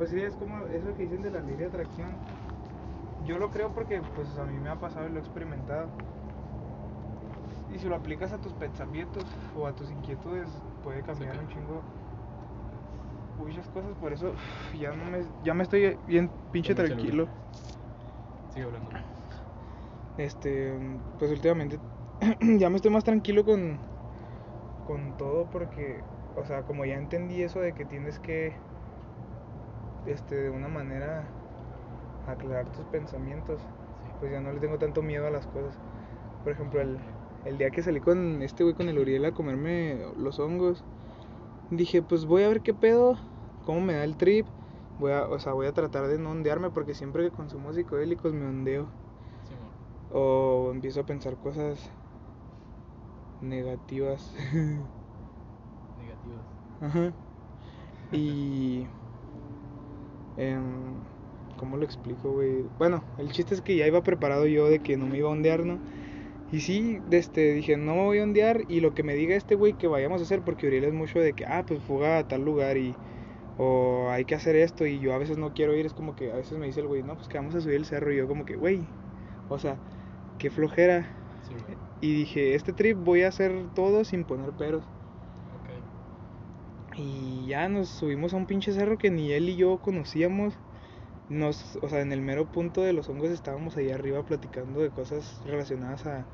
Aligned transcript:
Pues 0.00 0.12
sí, 0.12 0.18
es 0.18 0.34
como 0.36 0.66
eso 0.68 0.96
que 0.96 1.02
dicen 1.02 1.20
de 1.20 1.30
la 1.30 1.42
ley 1.42 1.56
de 1.56 1.66
atracción. 1.66 2.08
Yo 3.26 3.36
lo 3.36 3.50
creo 3.50 3.68
porque 3.74 4.00
pues 4.14 4.28
a 4.38 4.46
mí 4.46 4.58
me 4.58 4.70
ha 4.70 4.76
pasado 4.76 5.06
y 5.06 5.10
lo 5.10 5.18
he 5.18 5.20
experimentado. 5.20 5.88
Y 7.70 7.78
si 7.78 7.86
lo 7.86 7.96
aplicas 7.96 8.32
a 8.32 8.38
tus 8.38 8.54
pensamientos 8.54 9.26
o 9.54 9.66
a 9.66 9.74
tus 9.74 9.90
inquietudes, 9.90 10.48
puede 10.82 11.02
cambiar 11.02 11.38
un 11.38 11.46
chingo 11.48 11.82
muchas 13.38 13.68
cosas. 13.68 13.94
Por 14.00 14.14
eso 14.14 14.32
ya 14.80 14.94
no 14.94 15.04
me, 15.04 15.22
ya 15.44 15.52
me 15.52 15.64
estoy 15.64 15.98
bien 16.06 16.30
pinche 16.50 16.74
tranquilo. 16.74 17.28
Sigue 18.54 18.64
hablando. 18.64 18.90
Este, 20.16 20.78
pues 21.18 21.30
últimamente 21.30 21.78
ya 22.40 22.70
me 22.70 22.76
estoy 22.76 22.90
más 22.90 23.04
tranquilo 23.04 23.44
con, 23.44 23.76
con 24.86 25.14
todo 25.18 25.44
porque, 25.52 26.00
o 26.36 26.44
sea, 26.46 26.62
como 26.62 26.86
ya 26.86 26.96
entendí 26.96 27.42
eso 27.42 27.60
de 27.60 27.74
que 27.74 27.84
tienes 27.84 28.18
que, 28.18 28.56
este, 30.06 30.34
de 30.34 30.50
una 30.50 30.68
manera 30.68 31.24
aclarar 32.26 32.70
tus 32.72 32.84
pensamientos, 32.86 33.60
pues 34.18 34.32
ya 34.32 34.40
no 34.40 34.52
le 34.52 34.60
tengo 34.60 34.78
tanto 34.78 35.02
miedo 35.02 35.26
a 35.26 35.30
las 35.30 35.46
cosas. 35.46 35.78
Por 36.44 36.52
ejemplo, 36.52 36.80
el, 36.80 36.98
el 37.44 37.58
día 37.58 37.70
que 37.70 37.82
salí 37.82 38.00
con 38.00 38.42
este 38.42 38.64
güey, 38.64 38.74
con 38.74 38.88
el 38.88 38.98
Uriel 38.98 39.24
a 39.24 39.32
comerme 39.32 39.98
los 40.16 40.38
hongos, 40.38 40.84
dije, 41.70 42.02
pues 42.02 42.26
voy 42.26 42.42
a 42.42 42.48
ver 42.48 42.60
qué 42.62 42.74
pedo, 42.74 43.16
cómo 43.64 43.80
me 43.80 43.94
da 43.94 44.04
el 44.04 44.16
trip. 44.16 44.46
Voy 44.98 45.12
a, 45.12 45.26
o 45.26 45.38
sea, 45.38 45.54
voy 45.54 45.66
a 45.66 45.72
tratar 45.72 46.08
de 46.08 46.18
no 46.18 46.30
ondearme 46.30 46.70
porque 46.70 46.92
siempre 46.94 47.24
que 47.24 47.30
consumo 47.30 47.72
psicodélicos 47.72 48.34
me 48.34 48.46
ondeo. 48.46 48.84
Sí. 49.44 49.54
O 50.12 50.70
empiezo 50.72 51.00
a 51.00 51.06
pensar 51.06 51.36
cosas 51.36 51.90
negativas. 53.40 54.34
Negativas. 55.98 56.44
Ajá. 56.82 57.12
Y... 58.12 58.86
em, 60.40 61.08
¿Cómo 61.56 61.76
lo 61.76 61.84
explico, 61.84 62.32
güey? 62.32 62.64
Bueno, 62.78 63.04
el 63.18 63.30
chiste 63.32 63.54
es 63.54 63.62
que 63.62 63.76
ya 63.76 63.86
iba 63.86 64.02
preparado 64.02 64.46
yo 64.46 64.68
de 64.68 64.80
que 64.82 64.96
no 64.96 65.06
me 65.06 65.18
iba 65.18 65.28
a 65.28 65.32
ondear, 65.32 65.64
¿no? 65.66 65.78
Y 66.50 66.60
sí, 66.60 66.98
este, 67.10 67.52
dije, 67.54 67.76
no 67.76 67.94
me 67.94 68.04
voy 68.04 68.18
a 68.18 68.24
ondear 68.24 68.62
y 68.68 68.80
lo 68.80 68.94
que 68.94 69.02
me 69.02 69.14
diga 69.14 69.36
este 69.36 69.54
güey 69.54 69.74
que 69.74 69.86
vayamos 69.86 70.20
a 70.20 70.24
hacer, 70.24 70.42
porque 70.44 70.66
Uriel 70.66 70.84
es 70.84 70.92
mucho 70.94 71.20
de 71.20 71.34
que, 71.34 71.44
ah, 71.46 71.64
pues 71.66 71.82
fuga 71.84 72.18
a 72.18 72.28
tal 72.28 72.42
lugar 72.44 72.76
y... 72.78 72.94
O 73.56 74.08
hay 74.10 74.24
que 74.24 74.34
hacer 74.34 74.56
esto 74.56 74.86
y 74.86 75.00
yo 75.00 75.12
a 75.14 75.18
veces 75.18 75.36
no 75.38 75.52
quiero 75.52 75.74
ir, 75.76 75.84
es 75.86 75.92
como 75.94 76.16
que 76.16 76.32
a 76.32 76.36
veces 76.36 76.58
me 76.58 76.66
dice 76.66 76.80
el 76.80 76.86
güey, 76.86 77.02
no, 77.02 77.14
pues 77.16 77.28
que 77.28 77.36
vamos 77.38 77.54
a 77.54 77.60
subir 77.60 77.76
el 77.76 77.84
cerro 77.84 78.12
y 78.12 78.16
yo 78.16 78.26
como 78.26 78.46
que, 78.46 78.56
güey, 78.56 78.88
o 79.50 79.58
sea, 79.58 79.76
qué 80.38 80.50
flojera. 80.50 81.06
Sí. 81.48 81.54
Y 82.00 82.14
dije, 82.14 82.54
este 82.54 82.72
trip 82.72 82.96
voy 82.98 83.22
a 83.22 83.28
hacer 83.28 83.52
todo 83.74 84.04
sin 84.04 84.24
poner 84.24 84.50
peros. 84.52 84.84
Y 87.02 87.46
ya 87.46 87.66
nos 87.70 87.88
subimos 87.88 88.34
a 88.34 88.36
un 88.36 88.44
pinche 88.46 88.72
cerro 88.72 88.98
que 88.98 89.10
ni 89.10 89.32
él 89.32 89.48
y 89.48 89.56
yo 89.56 89.78
conocíamos. 89.78 90.52
Nos, 91.30 91.78
o 91.82 91.88
sea, 91.88 92.02
en 92.02 92.12
el 92.12 92.20
mero 92.20 92.46
punto 92.46 92.82
de 92.82 92.92
los 92.92 93.08
hongos 93.08 93.30
estábamos 93.30 93.76
ahí 93.76 93.90
arriba 93.90 94.22
platicando 94.22 94.80
de 94.80 94.90
cosas 94.90 95.40
relacionadas 95.46 96.04
a 96.06 96.26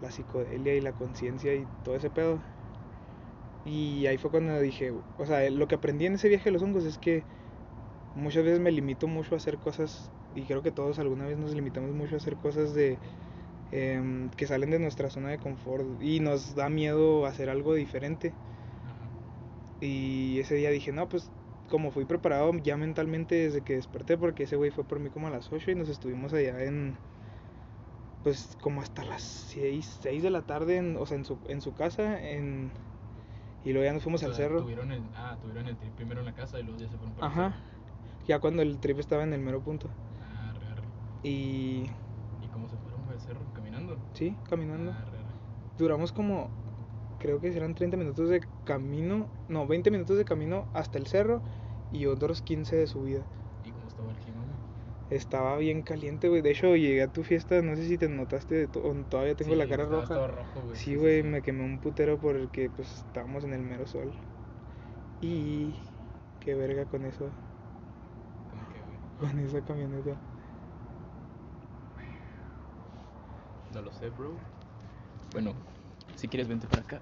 la 0.00 0.10
psicodelia 0.10 0.74
y 0.74 0.80
la 0.80 0.92
conciencia 0.92 1.54
y 1.54 1.66
todo 1.84 1.96
ese 1.96 2.08
pedo. 2.10 2.40
Y 3.66 4.06
ahí 4.06 4.16
fue 4.16 4.30
cuando 4.30 4.58
dije, 4.60 4.92
o 5.18 5.26
sea, 5.26 5.50
lo 5.50 5.66
que 5.68 5.74
aprendí 5.74 6.06
en 6.06 6.14
ese 6.14 6.28
viaje 6.28 6.44
de 6.44 6.52
los 6.52 6.62
hongos 6.62 6.84
es 6.84 6.98
que 6.98 7.24
muchas 8.14 8.44
veces 8.44 8.60
me 8.60 8.72
limito 8.72 9.08
mucho 9.08 9.34
a 9.34 9.38
hacer 9.38 9.58
cosas, 9.58 10.10
y 10.34 10.44
creo 10.46 10.62
que 10.62 10.72
todos 10.72 10.98
alguna 10.98 11.26
vez 11.26 11.38
nos 11.38 11.54
limitamos 11.54 11.92
mucho 11.92 12.14
a 12.14 12.18
hacer 12.18 12.36
cosas 12.36 12.74
de 12.74 12.98
em, 13.72 14.30
que 14.30 14.46
salen 14.46 14.70
de 14.70 14.78
nuestra 14.80 15.10
zona 15.10 15.30
de 15.30 15.38
confort 15.38 15.86
y 16.02 16.20
nos 16.20 16.54
da 16.54 16.68
miedo 16.70 17.26
hacer 17.26 17.50
algo 17.50 17.74
diferente. 17.74 18.32
Y 19.80 20.38
ese 20.40 20.54
día 20.54 20.70
dije, 20.70 20.92
no, 20.92 21.08
pues 21.08 21.30
como 21.68 21.90
fui 21.90 22.04
preparado 22.04 22.52
ya 22.62 22.76
mentalmente 22.76 23.34
desde 23.34 23.62
que 23.62 23.74
desperté, 23.74 24.16
porque 24.16 24.44
ese 24.44 24.56
güey 24.56 24.70
fue 24.70 24.84
por 24.84 25.00
mí 25.00 25.10
como 25.10 25.26
a 25.26 25.30
las 25.30 25.52
8 25.52 25.70
y 25.70 25.74
nos 25.74 25.88
estuvimos 25.88 26.32
allá 26.32 26.62
en, 26.64 26.96
pues 28.22 28.56
como 28.60 28.80
hasta 28.82 29.04
las 29.04 29.22
6, 29.22 29.98
6 30.02 30.22
de 30.22 30.30
la 30.30 30.42
tarde, 30.42 30.76
en- 30.76 30.96
o 30.96 31.06
sea, 31.06 31.16
en 31.16 31.24
su, 31.24 31.38
en 31.48 31.60
su 31.60 31.74
casa, 31.74 32.20
en, 32.22 32.72
y 33.64 33.72
luego 33.72 33.84
ya 33.84 33.92
nos 33.92 34.02
fuimos 34.02 34.22
O 34.22 34.26
al 34.26 34.34
cerro. 34.34 34.62
Tuvieron 34.62 34.92
el, 34.92 35.02
ah, 35.14 35.36
tuvieron 35.40 35.68
el 35.68 35.76
trip 35.76 35.94
primero 35.94 36.20
en 36.20 36.26
la 36.26 36.32
casa 36.32 36.58
y 36.58 36.62
luego 36.62 36.80
ya 36.80 36.88
se 36.88 36.96
fueron 36.96 37.14
para 37.14 37.26
el 37.28 37.32
Ajá, 37.32 37.56
cerro. 37.56 38.26
ya 38.26 38.38
cuando 38.40 38.62
el 38.62 38.78
trip 38.78 38.98
estaba 38.98 39.22
en 39.24 39.32
el 39.32 39.40
mero 39.40 39.60
punto. 39.60 39.88
Ah, 40.20 40.50
arre, 40.50 40.66
arre. 40.66 40.82
Y 41.22 41.86
¿Y 42.42 42.48
cómo 42.48 42.68
se 42.68 42.76
fueron 42.76 43.08
al 43.10 43.20
cerro? 43.20 43.40
¿Caminando? 43.54 43.96
sí, 44.14 44.36
caminando. 44.48 44.92
Ah, 44.92 45.02
arre. 45.02 45.18
Duramos 45.78 46.10
como, 46.12 46.50
creo 47.18 47.40
que 47.40 47.52
serán 47.52 47.74
30 47.74 47.96
minutos 47.96 48.28
de 48.28 48.42
camino, 48.64 49.28
no, 49.48 49.66
20 49.66 49.90
minutos 49.90 50.16
de 50.18 50.24
camino 50.24 50.68
hasta 50.72 50.98
el 50.98 51.06
cerro 51.06 51.42
y 51.90 52.06
otros 52.06 52.42
15 52.42 52.76
de 52.76 52.86
subida. 52.86 53.26
¿Y 53.64 53.72
cómo 53.72 53.86
estaba 53.88 54.10
el 54.10 54.18
clima? 54.18 54.44
Estaba 55.08 55.56
bien 55.56 55.82
caliente, 55.82 56.28
güey. 56.28 56.42
De 56.42 56.50
hecho, 56.50 56.74
llegué 56.74 57.02
a 57.02 57.08
tu 57.08 57.22
fiesta, 57.22 57.62
no 57.62 57.76
sé 57.76 57.86
si 57.86 57.96
te 57.96 58.08
notaste, 58.08 58.54
de 58.56 58.68
to- 58.68 58.82
todavía 59.08 59.34
tengo 59.36 59.54
la 59.54 59.68
cara 59.68 59.84
roja. 59.84 60.02
estaba 60.02 60.26
rojo, 60.28 60.62
güey. 60.62 60.76
Sí, 60.78 60.96
güey, 60.96 61.22
me 61.22 61.42
quemé 61.42 61.64
un 61.64 61.78
putero 61.80 62.18
porque 62.18 62.70
pues 62.70 62.92
estábamos 63.06 63.44
en 63.44 63.52
el 63.52 63.60
mero 63.62 63.86
sol. 63.86 64.14
Y 65.20 65.76
qué 66.40 66.54
verga 66.54 66.86
con 66.86 67.04
eso, 67.04 67.30
¿Cómo 68.50 68.68
que, 68.68 68.80
güey? 68.82 68.98
con 69.18 69.38
esa 69.38 69.62
camioneta. 69.62 70.16
No 73.72 73.82
lo 73.82 73.92
sé, 73.92 74.10
bro. 74.10 74.36
Bueno, 75.32 75.54
si 76.16 76.28
quieres, 76.28 76.48
vente 76.48 76.66
para 76.66 76.82
acá. 76.82 77.00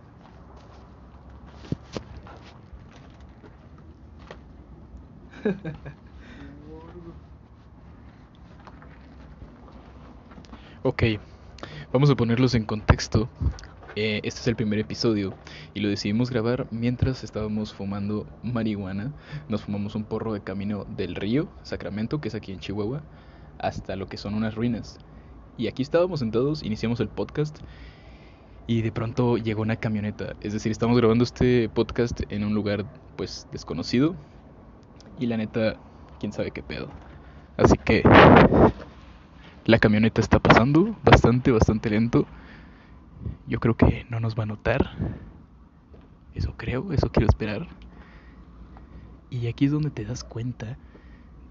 Ok, 10.87 11.03
vamos 11.95 12.11
a 12.11 12.15
ponerlos 12.15 12.55
en 12.55 12.67
contexto. 12.67 13.31
Eh, 13.97 14.21
este 14.23 14.41
es 14.41 14.49
el 14.49 14.55
primer 14.55 14.79
episodio 14.79 15.33
y 15.73 15.81
lo 15.81 15.89
decidimos 15.89 16.29
grabar 16.29 16.67
mientras 16.71 17.25
estábamos 17.25 17.73
fumando 17.73 18.27
marihuana. 18.43 19.15
Nos 19.49 19.63
fumamos 19.63 19.95
un 19.95 20.05
porro 20.05 20.35
de 20.35 20.43
camino 20.43 20.85
del 20.85 21.15
río, 21.15 21.49
Sacramento, 21.63 22.21
que 22.21 22.29
es 22.29 22.35
aquí 22.35 22.53
en 22.53 22.59
Chihuahua, 22.59 23.03
hasta 23.59 23.97
lo 23.97 24.09
que 24.09 24.19
son 24.19 24.35
unas 24.35 24.57
ruinas. 24.57 24.99
Y 25.57 25.69
aquí 25.69 25.81
estábamos 25.81 26.21
sentados, 26.21 26.63
iniciamos 26.63 27.01
el 27.01 27.09
podcast 27.09 27.61
y 28.67 28.83
de 28.83 28.93
pronto 28.93 29.37
llegó 29.37 29.63
una 29.63 29.77
camioneta. 29.77 30.35
Es 30.41 30.53
decir, 30.53 30.73
estamos 30.73 30.97
grabando 30.97 31.25
este 31.25 31.69
podcast 31.69 32.21
en 32.31 32.45
un 32.45 32.55
lugar 32.55 32.85
pues 33.17 33.47
desconocido 33.53 34.15
y 35.19 35.27
la 35.27 35.37
neta, 35.37 35.77
quién 36.19 36.33
sabe 36.33 36.51
qué 36.51 36.63
pedo. 36.63 36.89
Así 37.57 37.77
que 37.77 38.03
la 39.65 39.79
camioneta 39.79 40.21
está 40.21 40.39
pasando 40.41 40.97
bastante, 41.05 41.51
bastante 41.53 41.91
lento. 41.91 42.27
Yo 43.47 43.61
creo 43.61 43.77
que 43.77 44.07
no 44.09 44.21
nos 44.21 44.37
va 44.37 44.43
a 44.43 44.47
notar. 44.47 44.97
Eso 46.35 46.55
creo, 46.57 46.93
eso 46.93 47.11
quiero 47.11 47.29
esperar. 47.29 47.69
Y 49.31 49.47
aquí 49.47 49.67
es 49.67 49.73
donde 49.73 49.91
te 49.91 50.05
das 50.05 50.25
cuenta 50.25 50.79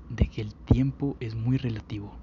de 0.09 0.27
que 0.27 0.41
el 0.41 0.53
tiempo 0.53 1.15
es 1.19 1.35
muy 1.35 1.57
relativo. 1.57 2.13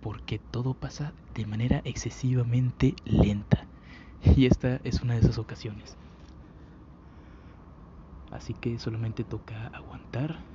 Porque 0.00 0.38
todo 0.38 0.74
pasa 0.74 1.12
de 1.34 1.46
manera 1.46 1.82
excesivamente 1.84 2.94
lenta. 3.04 3.69
Y 4.36 4.46
esta 4.46 4.76
es 4.84 5.02
una 5.02 5.14
de 5.14 5.20
esas 5.20 5.38
ocasiones. 5.38 5.98
Así 8.30 8.54
que 8.54 8.78
solamente 8.78 9.24
toca 9.26 9.66
aguantar 9.66 10.46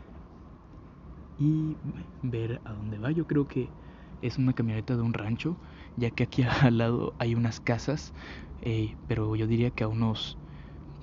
y 1.38 1.78
ver 2.22 2.62
a 2.66 2.74
dónde 2.74 2.98
va. 3.00 3.12
Yo 3.12 3.26
creo 3.28 3.48
que 3.48 3.74
es 4.22 4.38
una 4.38 4.54
camioneta 4.54 4.96
de 4.96 5.02
un 5.02 5.14
rancho, 5.14 5.60
ya 5.96 6.12
que 6.12 6.24
aquí 6.24 6.44
al 6.62 6.78
lado 6.78 7.16
hay 7.20 7.36
unas 7.36 7.60
casas, 7.60 8.14
eh, 8.62 8.96
pero 9.08 9.36
yo 9.36 9.48
diría 9.48 9.72
que 9.72 9.84
a 9.84 9.88
unos, 9.88 10.40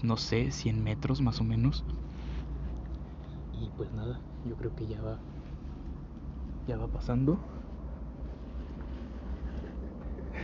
no 0.03 0.17
sé, 0.19 0.53
100 0.53 0.83
metros 0.83 1.21
más 1.23 1.41
o 1.41 1.45
menos. 1.45 1.85
Y 3.53 3.71
pues 3.71 3.93
nada, 3.93 4.21
yo 4.43 4.57
creo 4.57 4.75
que 4.75 4.87
ya 4.89 5.01
va, 5.01 5.23
ya 6.67 6.77
va 6.79 6.89
pasando. 6.89 7.41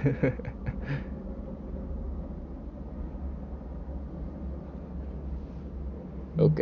ok. 6.38 6.60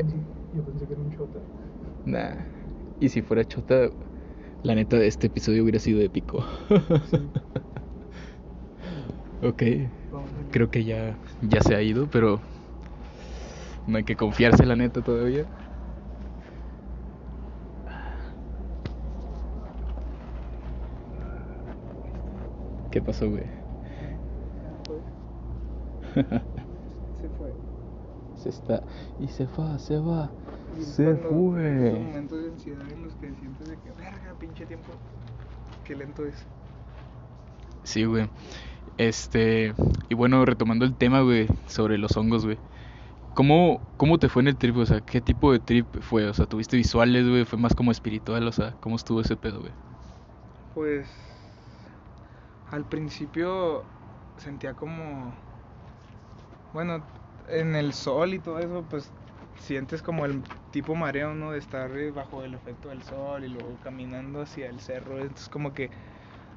Yo 0.53 0.65
pensé 0.65 0.87
que 0.87 0.93
era 0.95 1.03
un 1.03 1.11
chota. 1.11 1.41
Nah. 2.05 2.47
Y 2.99 3.09
si 3.11 3.23
fuera 3.23 3.45
chota, 3.45 3.91
la 4.63 4.75
neta, 4.75 4.99
este 5.05 5.29
episodio 5.29 5.63
hubiera 5.65 5.79
sido 5.81 6.01
épico. 6.03 6.45
ok. 9.41 9.63
Vamos 10.11 10.31
a- 10.33 10.51
Creo 10.51 10.71
que 10.71 10.85
ya, 10.85 11.19
ya 11.41 11.61
se 11.63 11.75
ha 11.75 11.83
ido, 11.83 12.09
pero 12.09 12.41
no 13.87 13.99
hay 13.99 14.05
que 14.05 14.17
confiarse, 14.17 14.67
la 14.67 14.77
neta, 14.77 15.03
todavía. 15.03 15.47
¿Qué 22.91 23.03
pasó, 23.03 23.29
güey? 23.31 23.51
Se 28.47 28.59
está. 28.61 28.83
Y 29.19 29.27
se 29.29 29.47
va, 29.59 29.77
se 29.79 29.99
va. 29.99 30.31
Y 30.79 30.83
Se 30.83 31.05
cuando- 31.05 31.29
fue. 31.53 31.89
Esos 31.89 32.01
momentos 32.07 32.43
de 32.45 32.51
ansiedad 32.51 32.93
en 32.93 33.03
los 33.03 33.15
que 33.15 33.35
sientes 33.35 33.69
de 33.69 33.77
que, 33.77 33.91
verga, 33.91 34.35
pinche 34.39 34.67
tiempo, 34.67 34.89
qué 35.85 35.97
lento 35.97 36.25
es. 36.25 36.47
Sí, 37.83 38.05
güey. 38.05 38.29
Este, 38.99 39.75
y 40.09 40.15
bueno, 40.15 40.45
retomando 40.45 40.85
el 40.85 40.95
tema, 40.95 41.23
güey, 41.23 41.49
sobre 41.67 41.99
los 41.99 42.17
hongos, 42.17 42.45
güey. 42.45 42.59
¿Cómo, 43.35 43.81
¿Cómo 43.97 44.19
te 44.19 44.29
fue 44.29 44.43
en 44.43 44.49
el 44.49 44.57
trip? 44.57 44.77
O 44.77 44.87
sea, 44.87 45.01
¿qué 45.01 45.21
tipo 45.21 45.53
de 45.53 45.59
trip 45.59 45.87
fue? 46.01 46.27
O 46.29 46.33
sea, 46.35 46.47
¿tuviste 46.47 46.77
visuales, 46.77 47.29
güey? 47.29 47.45
¿Fue 47.45 47.59
más 47.59 47.75
como 47.75 47.91
espiritual? 47.91 48.47
O 48.47 48.53
sea, 48.53 48.73
¿cómo 48.81 48.97
estuvo 48.97 49.21
ese 49.21 49.37
pedo, 49.37 49.61
güey? 49.61 49.73
Pues 50.75 51.07
al 52.71 52.85
principio 52.85 53.83
sentía 54.39 54.75
como, 54.75 55.35
bueno, 56.73 57.03
en 57.49 57.77
el 57.77 57.93
sol 57.93 58.35
y 58.35 58.41
todo 58.41 58.59
eso, 58.61 58.87
pues 58.89 59.15
sientes 59.57 60.03
como 60.03 60.27
el 60.27 60.45
tipo 60.71 60.95
mareo, 60.95 61.35
¿no? 61.35 61.53
De 61.53 61.59
estar 61.59 61.97
eh, 61.97 62.11
bajo 62.11 62.45
el 62.45 62.55
efecto 62.55 62.89
del 62.91 63.03
sol 63.03 63.45
y 63.45 63.49
luego 63.49 63.79
caminando 63.79 64.41
hacia 64.43 64.69
el 64.69 64.81
cerro. 64.81 65.21
Entonces 65.21 65.49
como 65.49 65.73
que, 65.75 65.91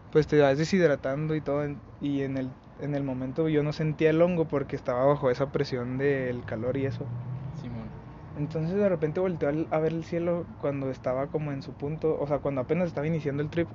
pues 0.10 0.28
te 0.28 0.40
vas 0.40 0.58
deshidratando 0.58 1.36
y 1.36 1.42
todo. 1.42 1.66
Y 2.00 2.22
en 2.24 2.38
el, 2.38 2.56
en 2.78 2.96
el 2.96 3.04
momento 3.04 3.50
yo 3.50 3.64
no 3.64 3.74
sentía 3.74 4.10
el 4.12 4.22
hongo 4.22 4.48
porque 4.48 4.76
estaba 4.76 5.06
bajo 5.06 5.32
esa 5.32 5.52
presión 5.52 5.98
del 5.98 6.46
calor 6.46 6.78
y 6.78 6.86
eso. 6.86 7.12
Simón. 7.54 7.94
Entonces 8.36 8.76
de 8.76 8.90
repente 8.90 9.20
volteé 9.20 9.50
al- 9.50 9.68
a 9.72 9.80
ver 9.80 9.94
el 9.94 10.06
cielo 10.06 10.48
cuando 10.58 10.92
estaba 10.92 11.30
como 11.30 11.52
en 11.52 11.62
su 11.64 11.76
punto, 11.76 12.18
o 12.20 12.28
sea, 12.28 12.40
cuando 12.40 12.62
apenas 12.62 12.88
estaba 12.88 13.08
iniciando 13.08 13.44
el 13.44 13.50
trip. 13.50 13.72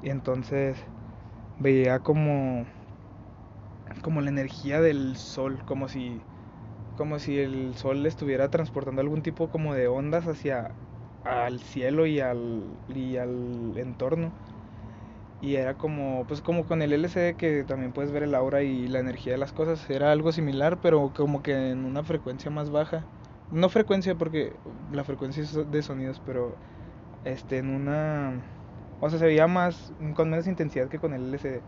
Y 0.00 0.10
entonces 0.10 0.90
veía 1.58 2.00
como 2.00 2.66
como 4.02 4.20
la 4.20 4.30
energía 4.30 4.80
del 4.80 5.16
sol, 5.16 5.64
como 5.64 5.88
si 5.88 6.26
como 6.98 7.18
si 7.20 7.38
el 7.38 7.74
sol 7.76 8.04
estuviera 8.04 8.50
transportando 8.50 9.00
algún 9.00 9.22
tipo 9.22 9.48
como 9.48 9.72
de 9.74 9.88
ondas 9.88 10.26
hacia 10.26 10.72
al 11.24 11.60
cielo 11.60 12.06
y 12.06 12.20
al 12.20 12.64
y 12.94 13.16
al 13.16 13.72
entorno. 13.76 14.32
Y 15.40 15.54
era 15.56 15.74
como 15.74 16.24
pues 16.26 16.42
como 16.42 16.66
con 16.66 16.82
el 16.82 16.92
LCD 16.92 17.36
que 17.36 17.64
también 17.64 17.92
puedes 17.92 18.10
ver 18.12 18.24
el 18.24 18.34
aura 18.34 18.62
y 18.62 18.88
la 18.88 18.98
energía 18.98 19.32
de 19.32 19.38
las 19.38 19.52
cosas, 19.52 19.88
era 19.88 20.12
algo 20.12 20.32
similar, 20.32 20.78
pero 20.82 21.12
como 21.16 21.42
que 21.42 21.70
en 21.70 21.84
una 21.84 22.02
frecuencia 22.02 22.50
más 22.50 22.70
baja. 22.70 23.04
No 23.52 23.68
frecuencia 23.68 24.16
porque 24.16 24.52
la 24.92 25.04
frecuencia 25.04 25.42
es 25.42 25.70
de 25.70 25.82
sonidos, 25.82 26.20
pero 26.26 26.56
este 27.24 27.58
en 27.58 27.70
una 27.70 28.42
o 29.00 29.08
sea, 29.10 29.18
se 29.18 29.26
veía 29.26 29.46
más 29.46 29.92
con 30.14 30.30
menos 30.30 30.46
intensidad 30.48 30.88
que 30.88 30.98
con 30.98 31.14
el 31.14 31.32
LCD. 31.32 31.62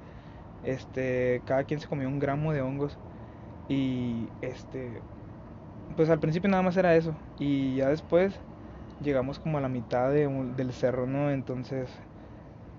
Este, 0.65 1.43
cada 1.47 1.65
quien 1.65 1.81
se 1.81 1.88
comió 1.88 2.09
un 2.09 2.19
gramo 2.19 2.53
de 2.53 2.61
hongos 2.62 2.99
y 3.69 4.29
este 4.43 5.00
pues 5.97 6.09
al 6.11 6.21
principio 6.21 6.49
nada 6.51 6.63
más 6.63 6.77
era 6.77 6.97
eso 6.97 7.17
y 7.37 7.77
ya 7.77 7.89
después 7.89 8.41
llegamos 9.01 9.39
como 9.41 9.59
a 9.59 9.61
la 9.61 9.69
mitad 9.69 10.13
de 10.13 10.27
un- 10.27 10.57
del 10.57 10.73
cerro, 10.75 11.07
¿no? 11.07 11.31
Entonces 11.31 11.91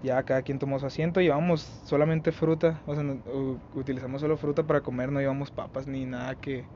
ya 0.02 0.24
cada 0.26 0.44
quien 0.44 0.60
tomó 0.60 0.80
su 0.80 0.86
asiento, 0.88 1.22
llevamos 1.22 1.62
solamente 1.64 2.32
fruta, 2.32 2.84
o 2.86 2.96
sea, 2.96 3.04
no- 3.04 3.62
utilizamos 3.74 4.22
solo 4.22 4.38
fruta 4.38 4.66
para 4.68 4.82
comer, 4.84 5.12
no 5.12 5.20
llevamos 5.22 5.52
papas 5.52 5.88
ni 5.88 6.06
nada 6.06 6.36
que, 6.38 6.70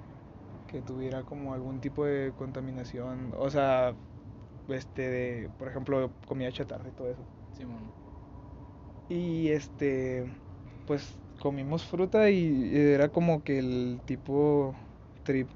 que 0.67 0.81
tuviera 0.83 1.23
como 1.25 1.53
algún 1.53 1.81
tipo 1.81 2.05
de 2.05 2.33
contaminación, 2.35 3.33
o 3.37 3.49
sea, 3.51 3.97
este, 4.67 5.03
de, 5.09 5.49
por 5.57 5.69
ejemplo, 5.69 6.13
comida 6.27 6.51
chatarra 6.51 6.89
y 6.89 6.93
todo 6.93 7.11
eso. 7.11 7.27
Simón. 7.51 7.93
Y 9.07 9.49
este, 9.49 10.35
pues 10.85 11.19
comimos 11.39 11.85
fruta 11.85 12.29
y 12.31 12.75
era 12.75 13.09
como 13.09 13.43
que 13.43 13.59
el 13.59 14.01
tipo 14.05 14.75
trip 15.23 15.51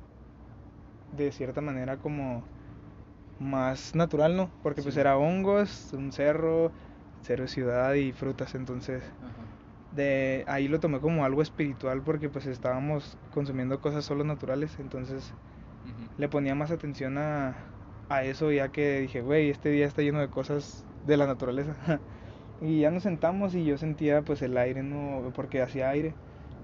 de 1.12 1.32
cierta 1.32 1.62
manera 1.62 1.98
como 1.98 2.44
más 3.40 3.96
natural, 3.96 4.36
¿no? 4.36 4.50
Porque 4.62 4.82
pues 4.82 4.98
era 4.98 5.18
hongos, 5.18 5.94
un 5.94 6.12
cerro, 6.12 6.72
cerro 7.24 7.44
de 7.44 7.50
ciudad 7.50 7.94
y 7.94 8.12
frutas, 8.12 8.56
entonces 8.56 9.04
Ajá. 9.22 9.96
de 9.96 10.44
ahí 10.48 10.68
lo 10.68 10.80
tomé 10.80 11.00
como 11.00 11.26
algo 11.26 11.42
espiritual 11.42 12.02
porque 12.02 12.30
pues 12.30 12.46
estábamos 12.46 13.18
consumiendo 13.34 13.80
cosas 13.80 14.06
solo 14.06 14.24
naturales, 14.24 14.78
entonces 14.80 15.34
le 16.18 16.28
ponía 16.28 16.54
más 16.56 16.72
atención 16.72 17.18
a, 17.18 17.56
a 18.10 18.24
eso 18.24 18.52
ya 18.52 18.70
que 18.70 19.00
dije, 19.02 19.22
güey, 19.22 19.50
este 19.50 19.70
día 19.70 19.86
está 19.86 20.02
lleno 20.02 20.20
de 20.20 20.30
cosas 20.30 20.86
de 21.06 21.18
la 21.18 21.28
naturaleza. 21.28 21.76
y 22.62 22.82
ya 22.82 22.92
nos 22.92 23.04
sentamos 23.04 23.56
y 23.56 23.64
yo 23.64 23.78
sentía 23.78 24.22
pues 24.22 24.42
el 24.42 24.58
aire, 24.58 24.84
¿no? 24.84 25.32
Porque 25.34 25.62
hacía 25.62 25.90
aire 25.90 26.14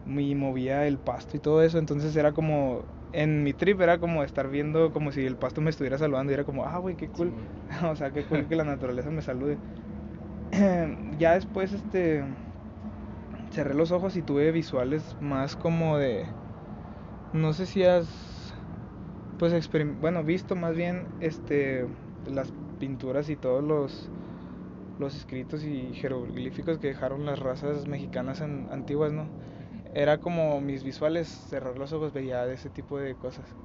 y 0.06 0.36
movía 0.36 0.86
el 0.88 0.98
pasto 0.98 1.38
y 1.38 1.40
todo 1.40 1.64
eso, 1.64 1.80
entonces 1.80 2.16
era 2.16 2.34
como, 2.34 2.84
en 3.22 3.44
mi 3.44 3.54
trip 3.54 3.82
era 3.82 4.00
como 4.00 4.24
estar 4.24 4.50
viendo 4.50 4.92
como 4.92 5.12
si 5.12 5.26
el 5.26 5.38
pasto 5.38 5.62
me 5.62 5.70
estuviera 5.72 5.98
saludando 5.98 6.32
y 6.32 6.36
era 6.36 6.46
como, 6.46 6.66
ah, 6.66 6.78
güey, 6.80 6.96
qué 6.98 7.10
cool. 7.12 7.36
Simón. 7.36 7.50
o 7.84 7.96
sea, 7.96 8.12
qué 8.14 8.26
cool 8.26 8.48
que 8.48 8.56
la 8.56 8.64
naturaleza 8.66 9.12
me 9.12 9.22
salude. 9.22 9.62
ya 11.18 11.34
después, 11.36 11.74
este, 11.74 12.24
cerré 13.52 13.74
los 13.74 13.92
ojos 13.92 14.16
y 14.16 14.24
tuve 14.24 14.52
visuales 14.52 15.16
más 15.20 15.56
como 15.56 15.98
de, 15.98 16.36
no 17.32 17.54
sé 17.54 17.68
si 17.68 17.84
has, 17.84 18.54
pues, 19.38 19.54
bueno, 20.00 20.24
visto 20.24 20.56
más 20.56 20.76
bien, 20.76 21.12
este, 21.20 21.88
las 22.26 22.54
pinturas 22.78 23.30
y 23.30 23.38
todos 23.38 23.64
los, 23.64 24.12
los 24.98 25.16
escritos 25.16 25.64
y 25.64 25.94
jeroglíficos 25.96 26.80
que 26.80 26.88
dejaron 26.90 27.26
las 27.26 27.40
razas 27.40 27.88
mexicanas 27.88 28.42
an- 28.42 28.68
antiguas, 28.72 29.14
¿no? 29.14 29.34
Era 29.96 30.20
como 30.20 30.62
mis 30.62 30.84
visuales, 30.84 31.28
cerrar 31.28 31.76
los 31.80 31.92
ojos 31.92 32.14
veía 32.14 32.46
ese 32.54 32.70
tipo 32.70 33.00
de 33.00 33.16
cosas. 33.16 33.56